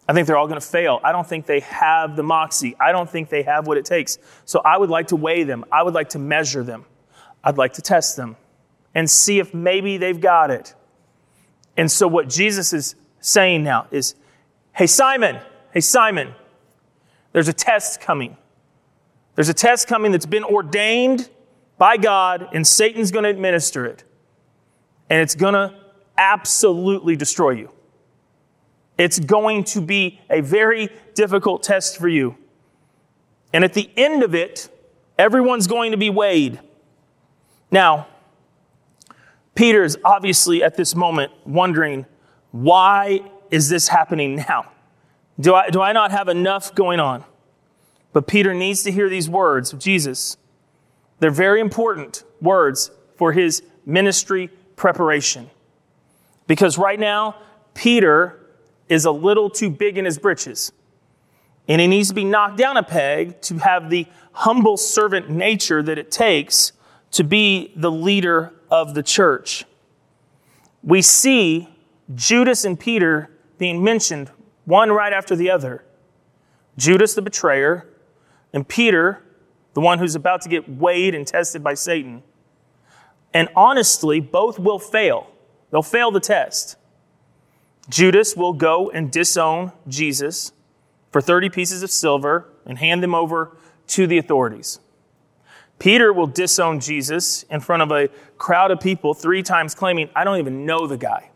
I 0.09 0.13
think 0.13 0.27
they're 0.27 0.37
all 0.37 0.47
going 0.47 0.59
to 0.59 0.65
fail. 0.65 0.99
I 1.03 1.11
don't 1.11 1.27
think 1.27 1.45
they 1.45 1.61
have 1.61 2.15
the 2.15 2.23
moxie. 2.23 2.75
I 2.79 2.91
don't 2.91 3.09
think 3.09 3.29
they 3.29 3.43
have 3.43 3.67
what 3.67 3.77
it 3.77 3.85
takes. 3.85 4.17
So 4.45 4.59
I 4.59 4.77
would 4.77 4.89
like 4.89 5.07
to 5.07 5.15
weigh 5.15 5.43
them. 5.43 5.65
I 5.71 5.83
would 5.83 5.93
like 5.93 6.09
to 6.09 6.19
measure 6.19 6.63
them. 6.63 6.85
I'd 7.43 7.57
like 7.57 7.73
to 7.73 7.81
test 7.81 8.15
them 8.15 8.35
and 8.93 9.09
see 9.09 9.39
if 9.39 9.53
maybe 9.53 9.97
they've 9.97 10.19
got 10.19 10.51
it. 10.51 10.75
And 11.75 11.91
so 11.91 12.07
what 12.07 12.29
Jesus 12.29 12.73
is 12.73 12.95
saying 13.19 13.63
now 13.63 13.87
is, 13.91 14.15
Hey, 14.73 14.87
Simon, 14.87 15.39
hey, 15.71 15.81
Simon, 15.81 16.33
there's 17.31 17.47
a 17.47 17.53
test 17.53 17.99
coming. 18.01 18.37
There's 19.37 19.49
a 19.49 19.53
test 19.53 19.87
coming 19.87 20.11
that's 20.11 20.25
been 20.25 20.43
ordained 20.43 21.29
by 21.77 21.97
God, 21.97 22.49
and 22.53 22.65
Satan's 22.65 23.11
going 23.11 23.21
to 23.21 23.29
administer 23.29 23.85
it. 23.85 24.03
And 25.11 25.21
it's 25.21 25.35
going 25.35 25.53
to 25.53 25.75
absolutely 26.17 27.15
destroy 27.15 27.51
you. 27.51 27.71
It's 28.97 29.19
going 29.19 29.63
to 29.65 29.81
be 29.81 30.19
a 30.27 30.41
very 30.41 30.89
difficult 31.13 31.61
test 31.61 31.97
for 31.97 32.07
you. 32.07 32.35
And 33.53 33.63
at 33.63 33.73
the 33.73 33.91
end 33.95 34.23
of 34.23 34.33
it, 34.33 34.69
everyone's 35.19 35.67
going 35.67 35.91
to 35.91 35.97
be 35.97 36.09
weighed. 36.09 36.59
Now, 37.69 38.07
Peter 39.53 39.83
is 39.83 39.99
obviously 40.03 40.63
at 40.63 40.77
this 40.77 40.95
moment 40.95 41.31
wondering, 41.45 42.07
why 42.49 43.21
is 43.51 43.69
this 43.69 43.87
happening 43.87 44.37
now? 44.37 44.71
Do 45.39 45.53
I, 45.53 45.69
do 45.69 45.79
I 45.79 45.93
not 45.93 46.09
have 46.09 46.27
enough 46.27 46.73
going 46.73 46.99
on? 46.99 47.23
But 48.17 48.25
Peter 48.25 48.55
needs 48.55 48.81
to 48.81 48.91
hear 48.91 49.09
these 49.09 49.29
words 49.29 49.73
of 49.73 49.77
Jesus. 49.77 50.37
They're 51.19 51.29
very 51.29 51.61
important 51.61 52.23
words 52.41 52.89
for 53.15 53.31
his 53.31 53.61
ministry 53.85 54.49
preparation. 54.75 55.51
Because 56.47 56.79
right 56.79 56.99
now, 56.99 57.35
Peter 57.75 58.39
is 58.89 59.05
a 59.05 59.11
little 59.11 59.51
too 59.51 59.69
big 59.69 59.99
in 59.99 60.05
his 60.05 60.17
britches. 60.17 60.71
And 61.67 61.79
he 61.79 61.85
needs 61.85 62.07
to 62.07 62.15
be 62.15 62.23
knocked 62.23 62.57
down 62.57 62.75
a 62.75 62.81
peg 62.81 63.39
to 63.41 63.59
have 63.59 63.91
the 63.91 64.07
humble 64.31 64.77
servant 64.77 65.29
nature 65.29 65.83
that 65.83 65.99
it 65.99 66.09
takes 66.09 66.71
to 67.11 67.23
be 67.23 67.71
the 67.75 67.91
leader 67.91 68.51
of 68.71 68.95
the 68.95 69.03
church. 69.03 69.63
We 70.81 71.03
see 71.03 71.69
Judas 72.15 72.65
and 72.65 72.79
Peter 72.79 73.29
being 73.59 73.83
mentioned 73.83 74.31
one 74.65 74.91
right 74.91 75.13
after 75.13 75.35
the 75.35 75.51
other. 75.51 75.85
Judas 76.79 77.13
the 77.13 77.21
betrayer, 77.21 77.85
and 78.57 78.67
Peter, 78.67 79.21
the 79.75 79.81
one 79.81 79.99
who's 79.99 80.15
about 80.15 80.41
to 80.41 80.49
get 80.49 80.67
weighed 80.67 81.13
and 81.13 81.27
tested 81.27 81.63
by 81.63 81.75
Satan. 81.75 82.23
And 83.31 83.49
honestly, 83.55 84.19
both 84.19 84.57
will 84.57 84.79
fail. 84.79 85.29
They'll 85.69 85.83
fail 85.83 86.09
the 86.09 86.19
test. 86.19 86.75
Judas 87.87 88.35
will 88.35 88.53
go 88.53 88.89
and 88.89 89.11
disown 89.11 89.73
Jesus 89.87 90.53
for 91.11 91.21
30 91.21 91.51
pieces 91.51 91.83
of 91.83 91.91
silver 91.91 92.49
and 92.65 92.79
hand 92.79 93.03
them 93.03 93.13
over 93.13 93.55
to 93.89 94.07
the 94.07 94.17
authorities. 94.17 94.79
Peter 95.77 96.11
will 96.11 96.25
disown 96.25 96.79
Jesus 96.79 97.43
in 97.51 97.59
front 97.59 97.83
of 97.83 97.91
a 97.91 98.07
crowd 98.39 98.71
of 98.71 98.79
people 98.79 99.13
three 99.13 99.43
times, 99.43 99.75
claiming, 99.75 100.09
I 100.15 100.23
don't 100.23 100.39
even 100.39 100.65
know 100.65 100.87
the 100.87 100.97
guy. 100.97 101.29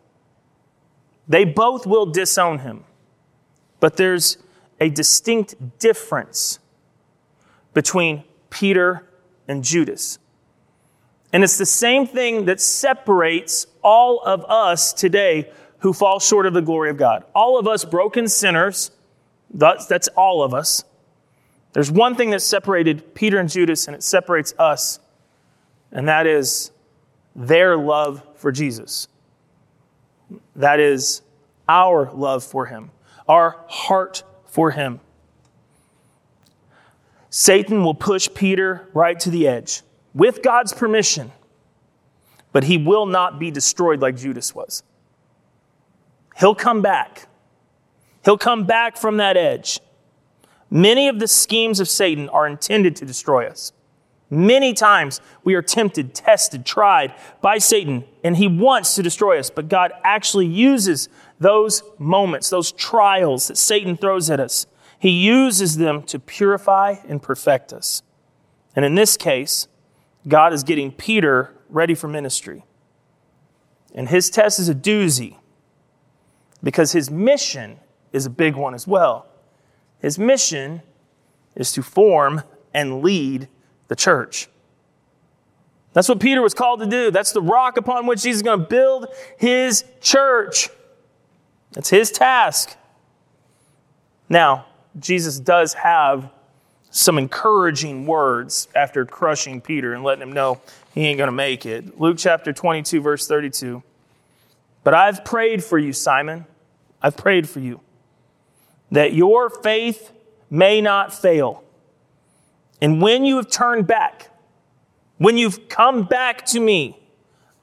They 1.28 1.46
both 1.46 1.86
will 1.86 2.08
disown 2.08 2.58
him. 2.58 2.84
But 3.80 3.98
there's 3.98 4.40
a 4.80 4.90
distinct 4.90 5.78
difference 5.78 6.58
between 7.74 8.24
Peter 8.50 9.08
and 9.48 9.64
Judas. 9.64 10.20
And 11.34 11.44
it's 11.44 11.58
the 11.58 11.66
same 11.66 12.06
thing 12.08 12.46
that 12.46 12.60
separates 12.60 13.68
all 13.84 14.20
of 14.20 14.44
us 14.50 14.92
today 14.94 15.50
who 15.80 15.94
fall 15.94 16.20
short 16.20 16.46
of 16.46 16.54
the 16.54 16.62
glory 16.62 16.90
of 16.90 16.98
God. 16.98 17.24
All 17.34 17.58
of 17.58 17.68
us 17.68 17.86
broken 17.86 18.28
sinners, 18.28 18.92
that's, 19.54 19.86
that's 19.86 20.08
all 20.10 20.44
of 20.44 20.54
us. 20.54 20.84
There's 21.74 21.92
one 21.92 22.16
thing 22.16 22.32
that 22.32 22.42
separated 22.42 23.16
Peter 23.16 23.40
and 23.40 23.50
Judas, 23.50 23.88
and 23.88 23.96
it 23.96 24.04
separates 24.04 24.54
us. 24.60 25.00
and 25.92 26.08
that 26.08 26.28
is 26.28 26.72
their 27.36 27.78
love 27.78 28.24
for 28.36 28.52
Jesus. 28.52 29.08
That 30.56 30.80
is 30.80 31.22
our 31.68 32.12
love 32.14 32.44
for 32.44 32.66
him, 32.66 32.92
our 33.28 33.64
heart 33.68 34.24
for 34.46 34.72
him. 34.72 35.00
Satan 37.32 37.84
will 37.84 37.96
push 37.96 38.28
Peter 38.36 38.90
right 38.94 39.18
to 39.22 39.30
the 39.30 39.48
edge 39.48 39.82
with 40.14 40.44
God's 40.44 40.74
permission, 40.74 41.32
but 42.52 42.66
he 42.66 42.78
will 42.78 43.06
not 43.06 43.40
be 43.40 43.50
destroyed 43.50 44.02
like 44.02 44.18
Judas 44.18 44.54
was. 44.54 44.84
He'll 46.38 46.54
come 46.54 46.82
back. 46.82 47.28
He'll 48.26 48.38
come 48.38 48.66
back 48.66 48.98
from 48.98 49.18
that 49.18 49.38
edge. 49.38 49.80
Many 50.70 51.08
of 51.08 51.20
the 51.20 51.28
schemes 51.28 51.80
of 51.80 51.88
Satan 51.88 52.28
are 52.30 52.46
intended 52.46 52.98
to 52.98 53.06
destroy 53.06 53.48
us. 53.48 53.72
Many 54.30 54.74
times 54.74 55.22
we 55.46 55.56
are 55.56 55.62
tempted, 55.62 56.14
tested, 56.14 56.66
tried 56.66 57.14
by 57.42 57.60
Satan, 57.60 58.04
and 58.26 58.36
he 58.36 58.48
wants 58.48 58.96
to 58.96 59.04
destroy 59.04 59.40
us, 59.40 59.50
but 59.50 59.70
God 59.70 59.94
actually 60.04 60.48
uses 60.48 61.08
those 61.40 61.82
moments, 61.98 62.50
those 62.50 62.74
trials 62.74 63.48
that 63.48 63.58
Satan 63.58 63.96
throws 63.96 64.30
at 64.30 64.40
us. 64.40 64.68
He 65.02 65.10
uses 65.10 65.78
them 65.78 66.04
to 66.04 66.20
purify 66.20 66.98
and 67.08 67.20
perfect 67.20 67.74
us. 67.74 68.04
And 68.76 68.86
in 68.86 68.94
this 68.94 69.18
case, 69.18 69.68
God 70.28 70.54
is 70.54 70.64
getting 70.64 70.92
Peter 70.92 71.56
ready 71.70 71.96
for 71.96 72.08
ministry. 72.08 72.64
And 73.96 74.10
his 74.10 74.30
test 74.30 74.60
is 74.60 74.70
a 74.70 74.76
doozy 74.76 75.38
because 76.62 76.92
his 76.92 77.10
mission 77.10 77.80
is 78.14 78.28
a 78.28 78.30
big 78.30 78.56
one 78.56 78.76
as 78.76 78.86
well. 78.86 79.26
His 79.98 80.20
mission 80.20 80.84
is 81.56 81.72
to 81.72 81.82
form 81.82 82.44
and 82.72 83.02
lead 83.02 83.48
the 83.88 83.96
church. 83.96 84.50
That's 85.94 86.10
what 86.10 86.20
Peter 86.20 86.44
was 86.44 86.54
called 86.54 86.80
to 86.80 86.86
do. 86.86 87.10
That's 87.10 87.32
the 87.32 87.42
rock 87.42 87.78
upon 87.78 88.06
which 88.06 88.22
Jesus 88.22 88.38
is 88.38 88.44
going 88.44 88.60
to 88.60 88.68
build 88.68 89.08
his 89.40 89.84
church. 90.00 90.70
That's 91.72 91.90
his 91.90 92.12
task. 92.12 92.78
Now, 94.30 94.68
Jesus 95.00 95.40
does 95.40 95.74
have 95.74 96.30
some 96.90 97.18
encouraging 97.18 98.06
words 98.06 98.68
after 98.76 99.06
crushing 99.06 99.62
Peter 99.62 99.94
and 99.94 100.04
letting 100.04 100.22
him 100.22 100.34
know 100.34 100.60
he 100.94 101.08
ain't 101.08 101.18
going 101.18 101.30
to 101.30 101.32
make 101.32 101.66
it. 101.66 102.00
Luke 102.00 102.18
chapter 102.20 102.52
22, 102.52 103.02
verse 103.02 103.28
32. 103.28 103.82
But 104.84 104.94
I've 104.94 105.24
prayed 105.24 105.64
for 105.64 105.78
you, 105.78 105.94
Simon. 105.94 106.46
I've 107.02 107.16
prayed 107.16 107.48
for 107.48 107.60
you 107.60 107.80
that 108.92 109.14
your 109.14 109.50
faith 109.50 110.12
may 110.50 110.82
not 110.82 111.14
fail. 111.14 111.64
And 112.82 113.02
when 113.02 113.24
you 113.24 113.38
have 113.38 113.50
turned 113.50 113.88
back, 113.88 114.30
when 115.18 115.38
you've 115.38 115.70
come 115.70 116.04
back 116.04 116.46
to 116.48 116.60
me, 116.60 117.00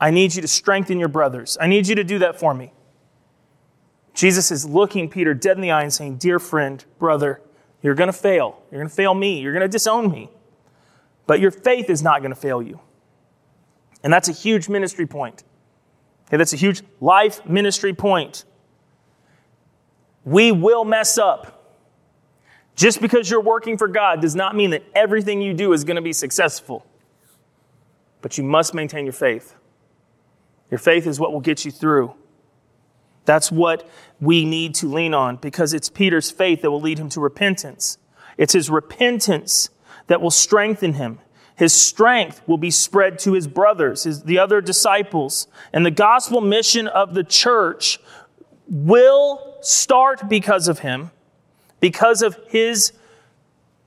I 0.01 0.11
need 0.11 0.35
you 0.35 0.43
to 0.43 0.49
strengthen 0.49 0.99
your 0.99 1.09
brothers. 1.09 1.59
I 1.61 1.67
need 1.67 1.87
you 1.87 1.97
to 1.97 2.05
do 2.05 2.21
that 2.21 2.39
for 2.39 2.55
me. 2.55 2.73
Jesus 4.19 4.51
is 4.51 4.67
looking 4.67 5.09
Peter 5.09 5.33
dead 5.33 5.57
in 5.57 5.61
the 5.61 5.71
eye 5.71 5.83
and 5.83 5.95
saying, 5.95 6.17
Dear 6.17 6.41
friend, 6.41 6.85
brother, 6.99 7.41
you're 7.83 7.95
going 7.95 8.09
to 8.09 8.13
fail. 8.13 8.61
You're 8.69 8.81
going 8.81 8.89
to 8.89 8.95
fail 8.95 9.15
me. 9.15 9.39
You're 9.39 9.53
going 9.53 9.63
to 9.63 9.69
disown 9.69 10.11
me. 10.11 10.29
But 11.29 11.39
your 11.39 11.53
faith 11.53 11.89
is 11.89 12.03
not 12.03 12.21
going 12.21 12.35
to 12.35 12.41
fail 12.41 12.61
you. 12.61 12.81
And 14.03 14.13
that's 14.13 14.29
a 14.29 14.33
huge 14.33 14.69
ministry 14.69 15.07
point. 15.07 15.45
Okay, 16.27 16.37
that's 16.37 16.53
a 16.53 16.57
huge 16.57 16.83
life 17.01 17.47
ministry 17.47 17.95
point. 17.95 18.45
We 20.25 20.51
will 20.51 20.85
mess 20.85 21.17
up. 21.17 21.77
Just 22.75 23.01
because 23.01 23.31
you're 23.31 23.41
working 23.41 23.79
for 23.79 23.87
God 23.87 24.21
does 24.21 24.35
not 24.35 24.57
mean 24.57 24.71
that 24.71 24.83
everything 24.97 25.41
you 25.41 25.55
do 25.55 25.73
is 25.73 25.85
going 25.85 25.95
to 25.95 26.03
be 26.03 26.13
successful. 26.13 26.85
But 28.21 28.37
you 28.37 28.43
must 28.43 28.75
maintain 28.75 29.07
your 29.07 29.13
faith. 29.13 29.55
Your 30.73 30.79
faith 30.79 31.07
is 31.07 31.21
what 31.21 31.33
will 31.33 31.39
get 31.39 31.65
you 31.65 31.71
through. 31.71 32.17
That's 33.29 33.53
what 33.53 33.87
we 34.21 34.45
need 34.47 34.75
to 34.77 34.89
lean 34.89 35.13
on 35.13 35.37
because 35.37 35.75
it's 35.75 35.91
Peter's 35.91 36.31
faith 36.31 36.63
that 36.63 36.71
will 36.71 36.81
lead 36.81 36.99
him 36.99 37.11
to 37.11 37.21
repentance. 37.21 37.99
It's 38.39 38.55
his 38.55 38.71
repentance 38.71 39.69
that 40.07 40.23
will 40.23 40.31
strengthen 40.31 40.95
him. 40.95 41.19
His 41.55 41.75
strength 41.75 42.41
will 42.47 42.57
be 42.57 42.71
spread 42.71 43.19
to 43.21 43.33
his 43.35 43.47
brothers, 43.47 44.05
his, 44.05 44.23
the 44.23 44.39
other 44.39 44.61
disciples. 44.61 45.47
And 45.73 45.85
the 45.85 45.91
gospel 45.91 46.41
mission 46.41 46.89
of 46.89 47.13
the 47.13 47.25
church 47.25 47.99
will 48.67 49.59
start 49.61 50.29
because 50.29 50.67
of 50.67 50.79
him 50.79 51.11
because 51.81 52.23
of 52.23 52.37
his 52.49 52.93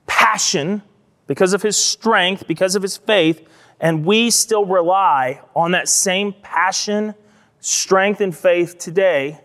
passion, 0.06 0.82
because 1.26 1.52
of 1.52 1.62
his 1.62 1.76
strength, 1.76 2.46
because 2.46 2.74
of 2.74 2.82
his 2.82 2.96
faith, 2.96 3.46
and 3.80 4.04
we 4.04 4.30
still 4.30 4.64
rely 4.64 5.40
on 5.54 5.72
that 5.72 5.88
same 5.88 6.32
passion, 6.42 7.14
strength, 7.62 8.20
and 8.20 8.36
faith 8.36 8.76
today 8.76 9.40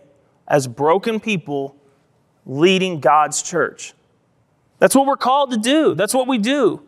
as 0.48 0.66
broken 0.66 1.20
people 1.20 1.76
leading 2.44 2.98
God's 2.98 3.42
church. 3.42 3.94
That's 4.80 4.94
what 4.94 5.06
we're 5.06 5.16
called 5.16 5.52
to 5.52 5.56
do. 5.56 5.94
That's 5.94 6.12
what 6.12 6.26
we 6.26 6.36
do. 6.36 6.82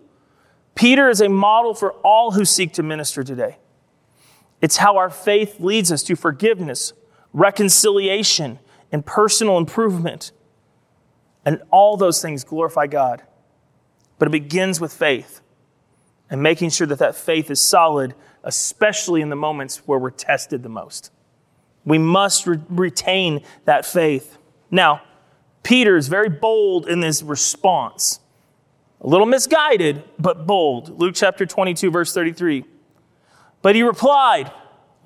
Peter 0.74 1.08
is 1.08 1.20
a 1.20 1.28
model 1.28 1.72
for 1.72 1.92
all 2.02 2.32
who 2.32 2.44
seek 2.44 2.72
to 2.74 2.82
minister 2.82 3.22
today. 3.22 3.58
It's 4.60 4.78
how 4.78 4.96
our 4.96 5.08
faith 5.08 5.60
leads 5.60 5.92
us 5.92 6.02
to 6.04 6.16
forgiveness, 6.16 6.92
reconciliation, 7.32 8.58
and 8.90 9.06
personal 9.06 9.56
improvement. 9.56 10.32
And 11.44 11.62
all 11.70 11.96
those 11.96 12.20
things 12.20 12.42
glorify 12.42 12.88
God. 12.88 13.22
But 14.18 14.26
it 14.26 14.32
begins 14.32 14.80
with 14.80 14.92
faith 14.92 15.42
and 16.28 16.42
making 16.42 16.70
sure 16.70 16.88
that 16.88 16.98
that 16.98 17.14
faith 17.14 17.52
is 17.52 17.60
solid, 17.60 18.16
especially 18.42 19.20
in 19.20 19.28
the 19.28 19.36
moments 19.36 19.86
where 19.86 19.98
we're 19.98 20.10
tested 20.10 20.64
the 20.64 20.68
most. 20.68 21.12
We 21.84 21.98
must 21.98 22.46
re- 22.46 22.58
retain 22.68 23.42
that 23.64 23.86
faith. 23.86 24.38
Now, 24.70 25.02
Peter 25.62 25.96
is 25.96 26.08
very 26.08 26.28
bold 26.28 26.88
in 26.88 27.00
this 27.00 27.22
response. 27.22 28.20
A 29.00 29.06
little 29.06 29.26
misguided, 29.26 30.04
but 30.18 30.46
bold. 30.46 31.00
Luke 31.00 31.14
chapter 31.14 31.46
22, 31.46 31.90
verse 31.90 32.12
33. 32.12 32.64
But 33.62 33.74
he 33.74 33.82
replied, 33.82 34.52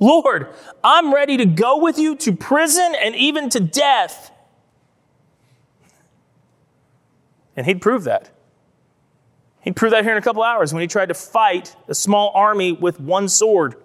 Lord, 0.00 0.48
I'm 0.82 1.14
ready 1.14 1.36
to 1.36 1.46
go 1.46 1.78
with 1.78 1.98
you 1.98 2.16
to 2.16 2.34
prison 2.34 2.94
and 3.00 3.14
even 3.14 3.48
to 3.50 3.60
death. 3.60 4.32
And 7.56 7.66
he'd 7.66 7.80
prove 7.80 8.04
that. 8.04 8.30
He'd 9.60 9.76
prove 9.76 9.92
that 9.92 10.04
here 10.04 10.12
in 10.12 10.18
a 10.18 10.22
couple 10.22 10.42
hours 10.42 10.74
when 10.74 10.82
he 10.82 10.86
tried 10.86 11.06
to 11.06 11.14
fight 11.14 11.74
a 11.88 11.94
small 11.94 12.32
army 12.34 12.72
with 12.72 13.00
one 13.00 13.28
sword. 13.28 13.76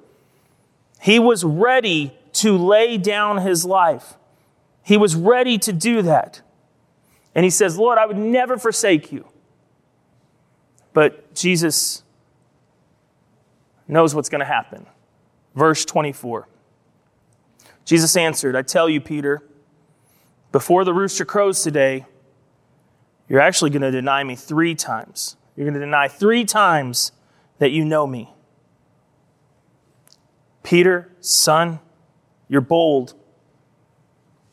He 1.00 1.20
was 1.20 1.44
ready 1.44 2.18
to 2.34 2.58
lay 2.58 2.98
down 2.98 3.38
his 3.40 3.66
life. 3.66 4.16
He 4.84 4.98
was 4.98 5.16
ready 5.16 5.58
to 5.60 5.74
do 5.74 6.02
that. 6.04 6.42
And 7.36 7.44
he 7.44 7.50
says, 7.50 7.78
Lord, 7.78 7.98
I 7.98 8.06
would 8.06 8.18
never 8.18 8.58
forsake 8.58 9.12
you. 9.12 9.28
But 10.94 11.34
Jesus 11.36 12.04
knows 13.88 14.16
what's 14.16 14.30
going 14.30 14.40
to 14.40 14.46
happen. 14.46 14.86
Verse 15.56 15.86
24. 15.86 16.48
Jesus 17.86 18.16
answered, 18.16 18.56
I 18.56 18.62
tell 18.62 18.90
you, 18.90 19.02
Peter, 19.02 19.42
before 20.52 20.84
the 20.84 20.94
rooster 20.94 21.26
crows 21.26 21.64
today, 21.64 22.06
you're 23.28 23.40
actually 23.40 23.70
going 23.70 23.82
to 23.82 23.92
deny 23.92 24.24
me 24.24 24.36
three 24.36 24.76
times. 24.76 25.38
You're 25.56 25.66
going 25.66 25.80
to 25.80 25.80
deny 25.80 26.08
three 26.08 26.46
times 26.46 27.12
that 27.60 27.72
you 27.72 27.86
know 27.86 28.08
me. 28.08 28.32
Peter, 30.64 31.12
son, 31.20 31.80
you're 32.50 32.62
bold. 32.62 33.14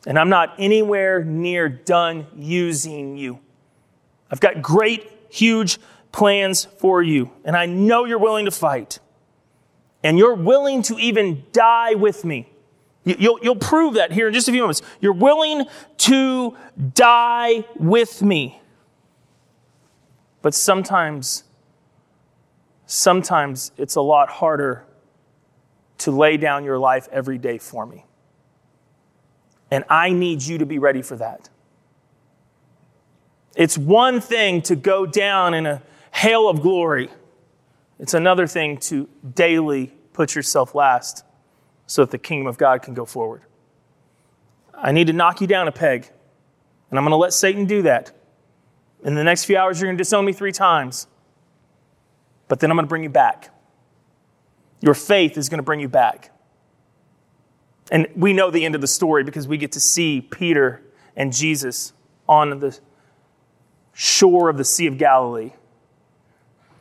And 0.05 0.17
I'm 0.17 0.29
not 0.29 0.55
anywhere 0.57 1.23
near 1.23 1.67
done 1.67 2.27
using 2.37 3.17
you. 3.17 3.39
I've 4.31 4.39
got 4.39 4.61
great, 4.61 5.11
huge 5.29 5.79
plans 6.11 6.65
for 6.65 7.01
you. 7.03 7.31
And 7.43 7.57
I 7.57 7.65
know 7.65 8.05
you're 8.05 8.19
willing 8.19 8.45
to 8.45 8.51
fight. 8.51 8.99
And 10.03 10.17
you're 10.17 10.35
willing 10.35 10.83
to 10.83 10.97
even 10.97 11.43
die 11.51 11.95
with 11.95 12.23
me. 12.23 12.49
You'll, 13.03 13.39
you'll 13.41 13.55
prove 13.55 13.95
that 13.95 14.11
here 14.11 14.27
in 14.27 14.33
just 14.33 14.47
a 14.47 14.51
few 14.51 14.61
moments. 14.61 14.81
You're 14.99 15.13
willing 15.13 15.65
to 15.97 16.57
die 16.93 17.65
with 17.75 18.21
me. 18.21 18.61
But 20.41 20.53
sometimes, 20.53 21.43
sometimes 22.85 23.71
it's 23.77 23.95
a 23.95 24.01
lot 24.01 24.29
harder 24.29 24.85
to 25.99 26.11
lay 26.11 26.37
down 26.37 26.63
your 26.63 26.77
life 26.77 27.07
every 27.11 27.37
day 27.37 27.57
for 27.57 27.85
me. 27.85 28.05
And 29.71 29.83
I 29.89 30.11
need 30.11 30.41
you 30.41 30.59
to 30.59 30.65
be 30.65 30.79
ready 30.79 31.01
for 31.01 31.15
that. 31.17 31.49
It's 33.55 33.77
one 33.77 34.21
thing 34.21 34.61
to 34.63 34.75
go 34.75 35.05
down 35.05 35.53
in 35.53 35.65
a 35.65 35.81
hail 36.11 36.47
of 36.47 36.61
glory, 36.61 37.09
it's 37.99 38.13
another 38.13 38.47
thing 38.47 38.77
to 38.77 39.09
daily 39.35 39.93
put 40.13 40.35
yourself 40.35 40.75
last 40.75 41.23
so 41.87 42.03
that 42.03 42.11
the 42.11 42.17
kingdom 42.17 42.47
of 42.47 42.57
God 42.57 42.81
can 42.81 42.93
go 42.93 43.05
forward. 43.05 43.41
I 44.73 44.91
need 44.91 45.07
to 45.07 45.13
knock 45.13 45.41
you 45.41 45.47
down 45.47 45.67
a 45.67 45.71
peg, 45.71 46.09
and 46.89 46.99
I'm 46.99 47.03
going 47.03 47.11
to 47.11 47.17
let 47.17 47.33
Satan 47.33 47.65
do 47.65 47.81
that. 47.83 48.11
In 49.03 49.15
the 49.15 49.23
next 49.23 49.45
few 49.45 49.57
hours, 49.57 49.79
you're 49.79 49.87
going 49.87 49.97
to 49.97 50.03
disown 50.03 50.25
me 50.25 50.33
three 50.33 50.51
times. 50.51 51.07
But 52.47 52.59
then 52.59 52.69
I'm 52.69 52.77
going 52.77 52.85
to 52.85 52.89
bring 52.89 53.03
you 53.03 53.09
back. 53.09 53.49
Your 54.81 54.93
faith 54.93 55.37
is 55.37 55.49
going 55.49 55.59
to 55.59 55.63
bring 55.63 55.79
you 55.79 55.89
back. 55.89 56.31
And 57.91 58.07
we 58.15 58.33
know 58.33 58.51
the 58.51 58.65
end 58.65 58.75
of 58.75 58.81
the 58.81 58.87
story 58.87 59.23
because 59.23 59.47
we 59.47 59.57
get 59.57 59.71
to 59.73 59.79
see 59.79 60.21
Peter 60.21 60.81
and 61.15 61.33
Jesus 61.33 61.93
on 62.27 62.59
the 62.59 62.77
shore 63.93 64.49
of 64.49 64.57
the 64.57 64.65
Sea 64.65 64.87
of 64.87 64.97
Galilee 64.97 65.51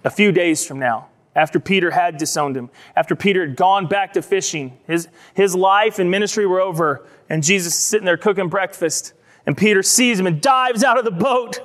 a 0.05 0.11
few 0.11 0.31
days 0.31 0.65
from 0.65 0.79
now, 0.79 1.09
after 1.35 1.59
Peter 1.59 1.91
had 1.91 2.17
disowned 2.17 2.57
him, 2.57 2.71
after 2.95 3.17
Peter 3.17 3.45
had 3.45 3.57
gone 3.57 3.87
back 3.87 4.13
to 4.13 4.23
fishing. 4.23 4.79
His, 4.87 5.09
his 5.35 5.55
life 5.55 5.99
and 5.99 6.11
ministry 6.11 6.47
were 6.47 6.61
over, 6.61 7.05
and 7.29 7.43
Jesus 7.43 7.75
is 7.75 7.85
sitting 7.85 8.07
there 8.07 8.17
cooking 8.17 8.49
breakfast. 8.49 9.15
And 9.47 9.57
Peter 9.57 9.83
sees 9.83 10.21
him 10.21 10.27
and 10.27 10.41
dives 10.41 10.85
out 10.85 10.97
of 10.97 11.05
the 11.05 11.11
boat, 11.11 11.59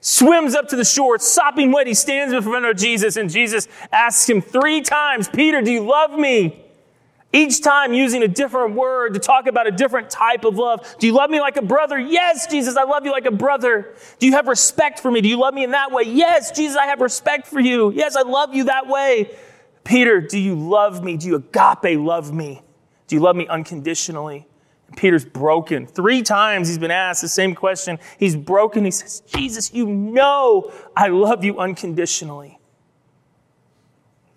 swims 0.00 0.54
up 0.54 0.68
to 0.68 0.76
the 0.76 0.84
shore, 0.84 1.18
sopping 1.18 1.72
wet. 1.72 1.86
He 1.86 1.94
stands 1.94 2.32
in 2.32 2.42
front 2.42 2.64
of 2.64 2.76
Jesus, 2.76 3.16
and 3.16 3.30
Jesus 3.30 3.68
asks 3.92 4.28
him 4.28 4.40
three 4.40 4.80
times, 4.80 5.28
Peter, 5.28 5.62
do 5.62 5.70
you 5.70 5.82
love 5.82 6.12
me? 6.12 6.64
Each 7.32 7.62
time 7.62 7.92
using 7.92 8.24
a 8.24 8.28
different 8.28 8.74
word 8.74 9.14
to 9.14 9.20
talk 9.20 9.46
about 9.46 9.68
a 9.68 9.70
different 9.70 10.10
type 10.10 10.44
of 10.44 10.56
love. 10.56 10.96
Do 10.98 11.06
you 11.06 11.12
love 11.12 11.30
me 11.30 11.40
like 11.40 11.56
a 11.56 11.62
brother? 11.62 11.96
Yes, 11.96 12.48
Jesus, 12.48 12.76
I 12.76 12.82
love 12.82 13.04
you 13.04 13.12
like 13.12 13.26
a 13.26 13.30
brother. 13.30 13.94
Do 14.18 14.26
you 14.26 14.32
have 14.32 14.48
respect 14.48 14.98
for 14.98 15.12
me? 15.12 15.20
Do 15.20 15.28
you 15.28 15.38
love 15.38 15.54
me 15.54 15.62
in 15.62 15.70
that 15.70 15.92
way? 15.92 16.02
Yes, 16.02 16.50
Jesus, 16.50 16.76
I 16.76 16.86
have 16.86 17.00
respect 17.00 17.46
for 17.46 17.60
you. 17.60 17.92
Yes, 17.92 18.16
I 18.16 18.22
love 18.22 18.52
you 18.52 18.64
that 18.64 18.88
way. 18.88 19.30
Peter, 19.84 20.20
do 20.20 20.40
you 20.40 20.56
love 20.56 21.04
me? 21.04 21.16
Do 21.16 21.28
you 21.28 21.36
agape 21.36 22.00
love 22.00 22.32
me? 22.32 22.62
Do 23.06 23.14
you 23.14 23.22
love 23.22 23.36
me 23.36 23.46
unconditionally? 23.46 24.48
Peter's 24.96 25.24
broken. 25.24 25.86
Three 25.86 26.22
times 26.22 26.68
he's 26.68 26.78
been 26.78 26.90
asked 26.90 27.22
the 27.22 27.28
same 27.28 27.54
question. 27.54 27.98
He's 28.18 28.36
broken. 28.36 28.84
He 28.84 28.90
says, 28.90 29.20
Jesus, 29.20 29.72
you 29.72 29.86
know 29.86 30.72
I 30.96 31.08
love 31.08 31.44
you 31.44 31.58
unconditionally. 31.58 32.58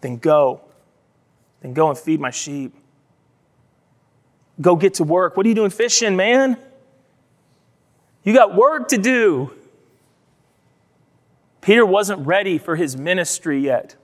Then 0.02 0.18
go. 0.18 0.62
Then 1.62 1.74
go 1.74 1.90
and 1.90 1.98
feed 1.98 2.20
my 2.20 2.30
sheep 2.30 2.76
go 4.62 4.76
get 4.76 4.96
to 4.96 5.04
work. 5.04 5.36
What 5.38 5.46
are 5.46 5.50
you 5.50 5.56
doing 5.56 5.70
fishing, 5.70 6.16
man? 6.16 6.58
You 8.24 8.34
got 8.34 8.56
work 8.56 8.90
to 8.90 8.98
do. 8.98 9.54
Peter 11.62 11.86
wasn't 11.86 12.26
ready 12.26 12.58
for 12.58 12.76
his 12.76 12.98
ministry 12.98 13.60
yet. 13.60 13.96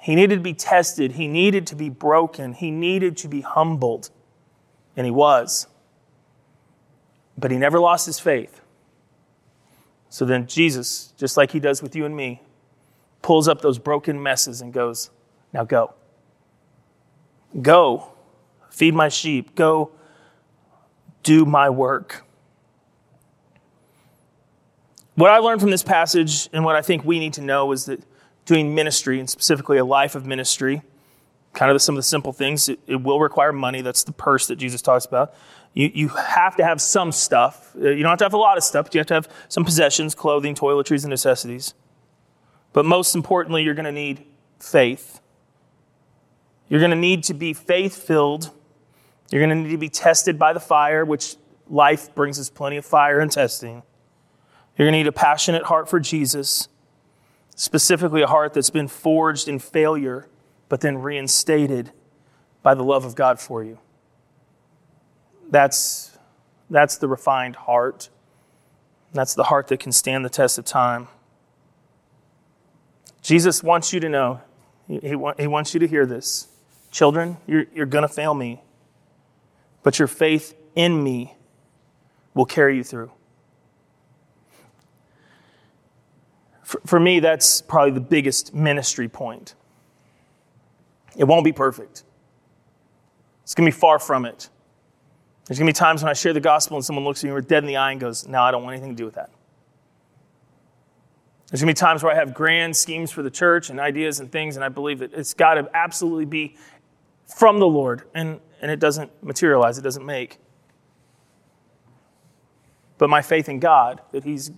He 0.00 0.14
needed 0.14 0.36
to 0.36 0.42
be 0.42 0.54
tested. 0.54 1.12
He 1.12 1.28
needed 1.28 1.66
to 1.68 1.74
be 1.74 1.88
broken. 1.88 2.52
He 2.54 2.70
needed 2.70 3.16
to 3.18 3.28
be 3.28 3.42
humbled. 3.42 4.10
And 5.00 5.06
he 5.06 5.10
was. 5.10 5.66
But 7.38 7.50
he 7.50 7.56
never 7.56 7.80
lost 7.80 8.04
his 8.04 8.20
faith. 8.20 8.60
So 10.10 10.26
then 10.26 10.46
Jesus, 10.46 11.14
just 11.16 11.38
like 11.38 11.52
he 11.52 11.60
does 11.60 11.80
with 11.80 11.96
you 11.96 12.04
and 12.04 12.14
me, 12.14 12.42
pulls 13.22 13.48
up 13.48 13.62
those 13.62 13.78
broken 13.78 14.22
messes 14.22 14.60
and 14.60 14.74
goes, 14.74 15.08
Now 15.54 15.64
go. 15.64 15.94
Go 17.62 18.10
feed 18.70 18.94
my 18.94 19.08
sheep, 19.08 19.54
go 19.54 19.90
do 21.22 21.44
my 21.44 21.68
work. 21.68 22.24
What 25.16 25.30
I 25.30 25.38
learned 25.38 25.60
from 25.60 25.70
this 25.70 25.82
passage 25.82 26.48
and 26.52 26.64
what 26.64 26.76
I 26.76 26.82
think 26.82 27.04
we 27.04 27.18
need 27.18 27.34
to 27.34 27.42
know 27.42 27.72
is 27.72 27.84
that 27.86 28.02
doing 28.46 28.74
ministry, 28.74 29.20
and 29.20 29.28
specifically 29.28 29.76
a 29.76 29.84
life 29.84 30.14
of 30.14 30.24
ministry, 30.24 30.82
kind 31.52 31.70
of 31.70 31.80
some 31.82 31.94
of 31.94 31.98
the 31.98 32.04
simple 32.04 32.32
things, 32.32 32.68
it, 32.68 32.80
it 32.86 33.02
will 33.02 33.20
require 33.20 33.52
money. 33.52 33.82
That's 33.82 34.04
the 34.04 34.12
purse 34.12 34.46
that 34.46 34.56
Jesus 34.56 34.82
talks 34.82 35.04
about. 35.04 35.34
You, 35.74 35.90
you 35.92 36.08
have 36.08 36.56
to 36.56 36.64
have 36.64 36.80
some 36.80 37.12
stuff. 37.12 37.74
Uh, 37.76 37.90
you 37.90 38.02
don't 38.02 38.10
have 38.10 38.18
to 38.18 38.24
have 38.24 38.34
a 38.34 38.38
lot 38.38 38.56
of 38.56 38.64
stuff, 38.64 38.86
but 38.86 38.94
you 38.94 38.98
have 38.98 39.06
to 39.08 39.14
have 39.14 39.28
some 39.48 39.64
possessions, 39.64 40.14
clothing, 40.14 40.54
toiletries, 40.54 41.02
and 41.02 41.10
necessities. 41.10 41.74
But 42.72 42.84
most 42.84 43.14
importantly, 43.14 43.62
you're 43.62 43.74
going 43.74 43.84
to 43.84 43.92
need 43.92 44.24
faith. 44.58 45.20
You're 46.68 46.80
going 46.80 46.90
to 46.90 46.96
need 46.96 47.24
to 47.24 47.34
be 47.34 47.52
faith 47.52 47.96
filled 47.96 48.52
you're 49.30 49.40
going 49.40 49.50
to 49.50 49.68
need 49.68 49.70
to 49.70 49.78
be 49.78 49.88
tested 49.88 50.38
by 50.38 50.52
the 50.52 50.60
fire, 50.60 51.04
which 51.04 51.36
life 51.68 52.14
brings 52.14 52.38
us 52.38 52.50
plenty 52.50 52.76
of 52.76 52.84
fire 52.84 53.20
and 53.20 53.30
testing. 53.30 53.82
You're 54.76 54.86
going 54.86 54.92
to 54.92 54.98
need 54.98 55.06
a 55.06 55.12
passionate 55.12 55.64
heart 55.64 55.88
for 55.88 56.00
Jesus, 56.00 56.68
specifically 57.54 58.22
a 58.22 58.26
heart 58.26 58.54
that's 58.54 58.70
been 58.70 58.88
forged 58.88 59.48
in 59.48 59.58
failure, 59.58 60.28
but 60.70 60.80
then 60.80 61.02
reinstated 61.02 61.92
by 62.62 62.72
the 62.74 62.82
love 62.82 63.04
of 63.04 63.14
God 63.14 63.38
for 63.38 63.62
you. 63.62 63.78
That's, 65.50 66.16
that's 66.70 66.96
the 66.96 67.08
refined 67.08 67.56
heart. 67.56 68.08
That's 69.12 69.34
the 69.34 69.44
heart 69.44 69.68
that 69.68 69.80
can 69.80 69.92
stand 69.92 70.24
the 70.24 70.30
test 70.30 70.56
of 70.56 70.64
time. 70.64 71.08
Jesus 73.20 73.62
wants 73.62 73.92
you 73.92 74.00
to 74.00 74.08
know, 74.08 74.40
he, 74.88 74.98
he, 75.00 75.16
he 75.38 75.46
wants 75.46 75.74
you 75.74 75.80
to 75.80 75.86
hear 75.86 76.06
this. 76.06 76.48
Children, 76.90 77.36
you're, 77.46 77.66
you're 77.74 77.84
going 77.84 78.08
to 78.08 78.08
fail 78.08 78.32
me 78.32 78.62
but 79.82 79.98
your 79.98 80.08
faith 80.08 80.54
in 80.74 81.02
me 81.02 81.36
will 82.34 82.44
carry 82.46 82.76
you 82.76 82.84
through. 82.84 83.10
For, 86.62 86.80
for 86.86 87.00
me, 87.00 87.20
that's 87.20 87.62
probably 87.62 87.92
the 87.92 88.00
biggest 88.00 88.54
ministry 88.54 89.08
point. 89.08 89.54
It 91.16 91.24
won't 91.24 91.44
be 91.44 91.52
perfect. 91.52 92.04
It's 93.42 93.54
going 93.54 93.70
to 93.70 93.74
be 93.74 93.78
far 93.78 93.98
from 93.98 94.24
it. 94.24 94.48
There's 95.46 95.58
going 95.58 95.66
to 95.66 95.72
be 95.72 95.76
times 95.76 96.02
when 96.02 96.10
I 96.10 96.14
share 96.14 96.32
the 96.32 96.40
gospel 96.40 96.76
and 96.76 96.84
someone 96.84 97.04
looks 97.04 97.24
at 97.24 97.26
me 97.26 97.32
we're 97.32 97.40
dead 97.40 97.64
in 97.64 97.66
the 97.66 97.76
eye 97.76 97.90
and 97.90 98.00
goes, 98.00 98.26
No, 98.26 98.40
I 98.40 98.50
don't 98.50 98.62
want 98.62 98.74
anything 98.74 98.94
to 98.94 98.96
do 98.96 99.04
with 99.04 99.14
that. 99.14 99.30
There's 101.48 101.60
going 101.60 101.74
to 101.74 101.78
be 101.78 101.84
times 101.84 102.04
where 102.04 102.12
I 102.12 102.14
have 102.14 102.32
grand 102.32 102.76
schemes 102.76 103.10
for 103.10 103.22
the 103.22 103.30
church 103.30 103.70
and 103.70 103.80
ideas 103.80 104.20
and 104.20 104.30
things, 104.30 104.54
and 104.54 104.64
I 104.64 104.68
believe 104.68 105.00
that 105.00 105.12
it's 105.12 105.34
got 105.34 105.54
to 105.54 105.68
absolutely 105.74 106.26
be 106.26 106.56
from 107.26 107.58
the 107.58 107.66
Lord. 107.66 108.02
And 108.14 108.40
and 108.60 108.70
it 108.70 108.78
doesn't 108.78 109.10
materialize, 109.22 109.78
it 109.78 109.82
doesn't 109.82 110.04
make. 110.04 110.38
But 112.98 113.08
my 113.08 113.22
faith 113.22 113.48
in 113.48 113.58
God, 113.60 114.00
that 114.12 114.24
He's 114.24 114.50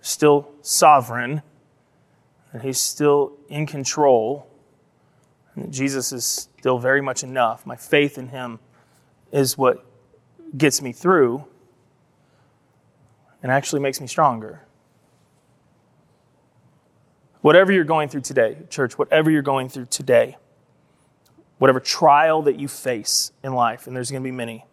still 0.00 0.50
sovereign, 0.60 1.42
and 2.52 2.62
He's 2.62 2.80
still 2.80 3.32
in 3.48 3.66
control, 3.66 4.46
Jesus 5.70 6.12
is 6.12 6.48
still 6.58 6.78
very 6.78 7.00
much 7.00 7.22
enough, 7.22 7.66
my 7.66 7.76
faith 7.76 8.18
in 8.18 8.28
Him 8.28 8.58
is 9.32 9.56
what 9.56 9.84
gets 10.56 10.82
me 10.82 10.92
through 10.92 11.44
and 13.42 13.52
actually 13.52 13.80
makes 13.80 14.00
me 14.00 14.06
stronger. 14.06 14.62
Whatever 17.42 17.72
you're 17.72 17.84
going 17.84 18.08
through 18.08 18.22
today, 18.22 18.56
church, 18.70 18.98
whatever 18.98 19.30
you're 19.30 19.42
going 19.42 19.68
through 19.68 19.86
today, 19.86 20.38
whatever 21.58 21.78
trial 21.78 22.42
that 22.42 22.58
you 22.58 22.68
face 22.68 23.32
in 23.42 23.52
life, 23.52 23.86
and 23.86 23.94
there's 23.94 24.10
going 24.10 24.22
to 24.22 24.26
be 24.26 24.32
many, 24.32 24.64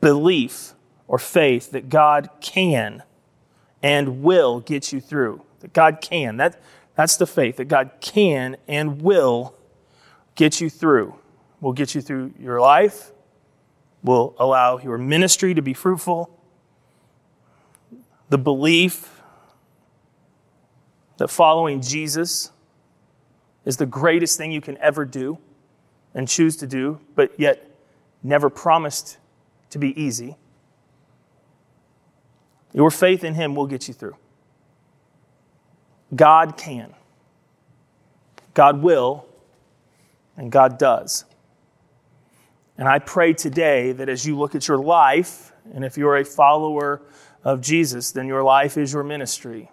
belief 0.00 0.74
or 1.06 1.18
faith 1.18 1.70
that 1.72 1.88
God 1.88 2.30
can 2.40 3.02
and 3.82 4.22
will 4.22 4.60
get 4.60 4.92
you 4.92 5.00
through. 5.00 5.42
That 5.60 5.72
God 5.72 6.00
can. 6.00 6.36
That, 6.38 6.60
that's 6.98 7.16
the 7.16 7.28
faith 7.28 7.58
that 7.58 7.66
God 7.66 7.92
can 8.00 8.56
and 8.66 9.00
will 9.00 9.54
get 10.34 10.60
you 10.60 10.68
through. 10.68 11.14
Will 11.60 11.72
get 11.72 11.94
you 11.94 12.00
through 12.00 12.34
your 12.40 12.60
life, 12.60 13.12
will 14.02 14.34
allow 14.36 14.78
your 14.78 14.98
ministry 14.98 15.54
to 15.54 15.62
be 15.62 15.74
fruitful. 15.74 16.28
The 18.30 18.38
belief 18.38 19.22
that 21.18 21.28
following 21.28 21.82
Jesus 21.82 22.50
is 23.64 23.76
the 23.76 23.86
greatest 23.86 24.36
thing 24.36 24.50
you 24.50 24.60
can 24.60 24.76
ever 24.78 25.04
do 25.04 25.38
and 26.14 26.26
choose 26.26 26.56
to 26.56 26.66
do, 26.66 26.98
but 27.14 27.30
yet 27.38 27.64
never 28.24 28.50
promised 28.50 29.18
to 29.70 29.78
be 29.78 30.00
easy. 30.00 30.36
Your 32.72 32.90
faith 32.90 33.22
in 33.22 33.34
Him 33.34 33.54
will 33.54 33.68
get 33.68 33.86
you 33.86 33.94
through. 33.94 34.16
God 36.14 36.56
can, 36.56 36.94
God 38.54 38.82
will, 38.82 39.26
and 40.36 40.50
God 40.50 40.78
does. 40.78 41.24
And 42.76 42.88
I 42.88 42.98
pray 43.00 43.32
today 43.32 43.92
that 43.92 44.08
as 44.08 44.24
you 44.24 44.38
look 44.38 44.54
at 44.54 44.68
your 44.68 44.78
life, 44.78 45.52
and 45.74 45.84
if 45.84 45.98
you're 45.98 46.16
a 46.16 46.24
follower 46.24 47.02
of 47.44 47.60
Jesus, 47.60 48.12
then 48.12 48.26
your 48.26 48.42
life 48.42 48.78
is 48.78 48.92
your 48.92 49.02
ministry. 49.02 49.70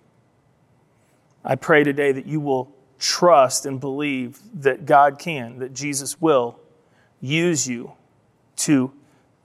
I 1.43 1.55
pray 1.55 1.83
today 1.83 2.11
that 2.11 2.25
you 2.25 2.39
will 2.39 2.75
trust 2.97 3.65
and 3.65 3.79
believe 3.79 4.39
that 4.61 4.85
God 4.85 5.19
can, 5.19 5.59
that 5.59 5.73
Jesus 5.73 6.19
will 6.19 6.59
use 7.21 7.67
you 7.67 7.93
to 8.57 8.91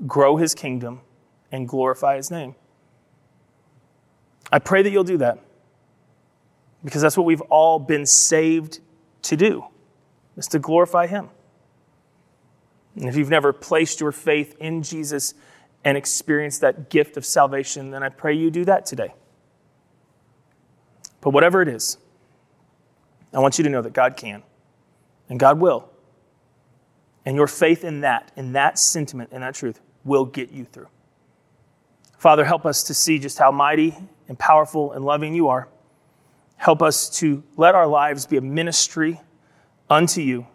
grow 0.06 0.36
his 0.36 0.54
kingdom 0.54 1.02
and 1.52 1.68
glorify 1.68 2.16
his 2.16 2.30
name. 2.30 2.54
I 4.50 4.58
pray 4.58 4.82
that 4.82 4.90
you'll 4.90 5.04
do 5.04 5.18
that 5.18 5.38
because 6.84 7.02
that's 7.02 7.16
what 7.16 7.26
we've 7.26 7.40
all 7.42 7.78
been 7.78 8.06
saved 8.06 8.80
to 9.22 9.36
do, 9.36 9.64
is 10.36 10.46
to 10.48 10.58
glorify 10.58 11.06
him. 11.06 11.28
And 12.96 13.08
if 13.08 13.16
you've 13.16 13.30
never 13.30 13.52
placed 13.52 14.00
your 14.00 14.12
faith 14.12 14.56
in 14.58 14.82
Jesus 14.82 15.34
and 15.84 15.96
experienced 15.96 16.60
that 16.62 16.90
gift 16.90 17.16
of 17.16 17.24
salvation, 17.24 17.90
then 17.90 18.02
I 18.02 18.08
pray 18.08 18.34
you 18.34 18.50
do 18.50 18.64
that 18.64 18.86
today. 18.86 19.14
But 21.20 21.30
whatever 21.30 21.62
it 21.62 21.68
is, 21.68 21.98
I 23.32 23.38
want 23.38 23.58
you 23.58 23.64
to 23.64 23.70
know 23.70 23.82
that 23.82 23.92
God 23.92 24.16
can. 24.16 24.42
And 25.28 25.38
God 25.38 25.60
will. 25.60 25.88
And 27.24 27.36
your 27.36 27.46
faith 27.46 27.84
in 27.84 28.00
that, 28.00 28.32
in 28.36 28.52
that 28.52 28.78
sentiment, 28.78 29.30
in 29.32 29.42
that 29.42 29.54
truth, 29.54 29.80
will 30.04 30.24
get 30.24 30.50
you 30.50 30.64
through. 30.64 30.88
Father, 32.18 32.44
help 32.44 32.66
us 32.66 32.82
to 32.84 32.94
see 32.94 33.18
just 33.18 33.38
how 33.38 33.52
mighty 33.52 33.94
and 34.28 34.38
powerful 34.38 34.92
and 34.92 35.04
loving 35.04 35.34
you 35.34 35.48
are. 35.48 35.68
Help 36.60 36.82
us 36.82 37.08
to 37.08 37.42
let 37.56 37.74
our 37.74 37.86
lives 37.86 38.26
be 38.26 38.36
a 38.36 38.40
ministry 38.42 39.18
unto 39.88 40.20
you. 40.20 40.46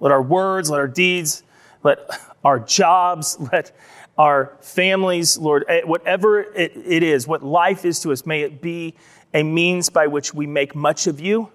Let 0.00 0.10
our 0.10 0.22
words, 0.22 0.70
let 0.70 0.80
our 0.80 0.88
deeds, 0.88 1.42
let 1.82 1.98
our 2.42 2.58
jobs, 2.58 3.36
let 3.52 3.76
our 4.16 4.56
families, 4.62 5.36
Lord, 5.36 5.66
eh, 5.68 5.82
whatever 5.84 6.40
it, 6.40 6.72
it 6.74 7.02
is, 7.02 7.28
what 7.28 7.42
life 7.42 7.84
is 7.84 8.00
to 8.00 8.12
us, 8.12 8.24
may 8.24 8.40
it 8.40 8.62
be 8.62 8.94
a 9.34 9.42
means 9.42 9.90
by 9.90 10.06
which 10.06 10.32
we 10.32 10.46
make 10.46 10.74
much 10.74 11.06
of 11.06 11.20
you, 11.20 11.52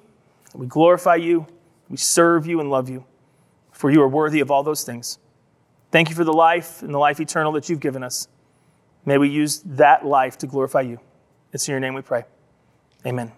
we 0.53 0.67
glorify 0.67 1.15
you, 1.15 1.47
we 1.89 1.97
serve 1.97 2.45
you 2.45 2.59
and 2.59 2.69
love 2.69 2.91
you, 2.91 3.03
for 3.71 3.89
you 3.89 4.03
are 4.03 4.07
worthy 4.07 4.39
of 4.39 4.51
all 4.51 4.61
those 4.61 4.83
things. 4.83 5.17
Thank 5.91 6.09
you 6.09 6.15
for 6.15 6.23
the 6.23 6.31
life 6.31 6.83
and 6.83 6.93
the 6.93 6.99
life 6.99 7.19
eternal 7.19 7.51
that 7.53 7.69
you've 7.69 7.79
given 7.79 8.03
us. 8.03 8.27
May 9.03 9.17
we 9.17 9.29
use 9.29 9.63
that 9.65 10.05
life 10.05 10.37
to 10.37 10.47
glorify 10.47 10.81
you. 10.81 10.99
It's 11.51 11.67
in 11.67 11.71
your 11.71 11.79
name 11.79 11.95
we 11.95 12.03
pray. 12.03 12.25
Amen. 13.03 13.31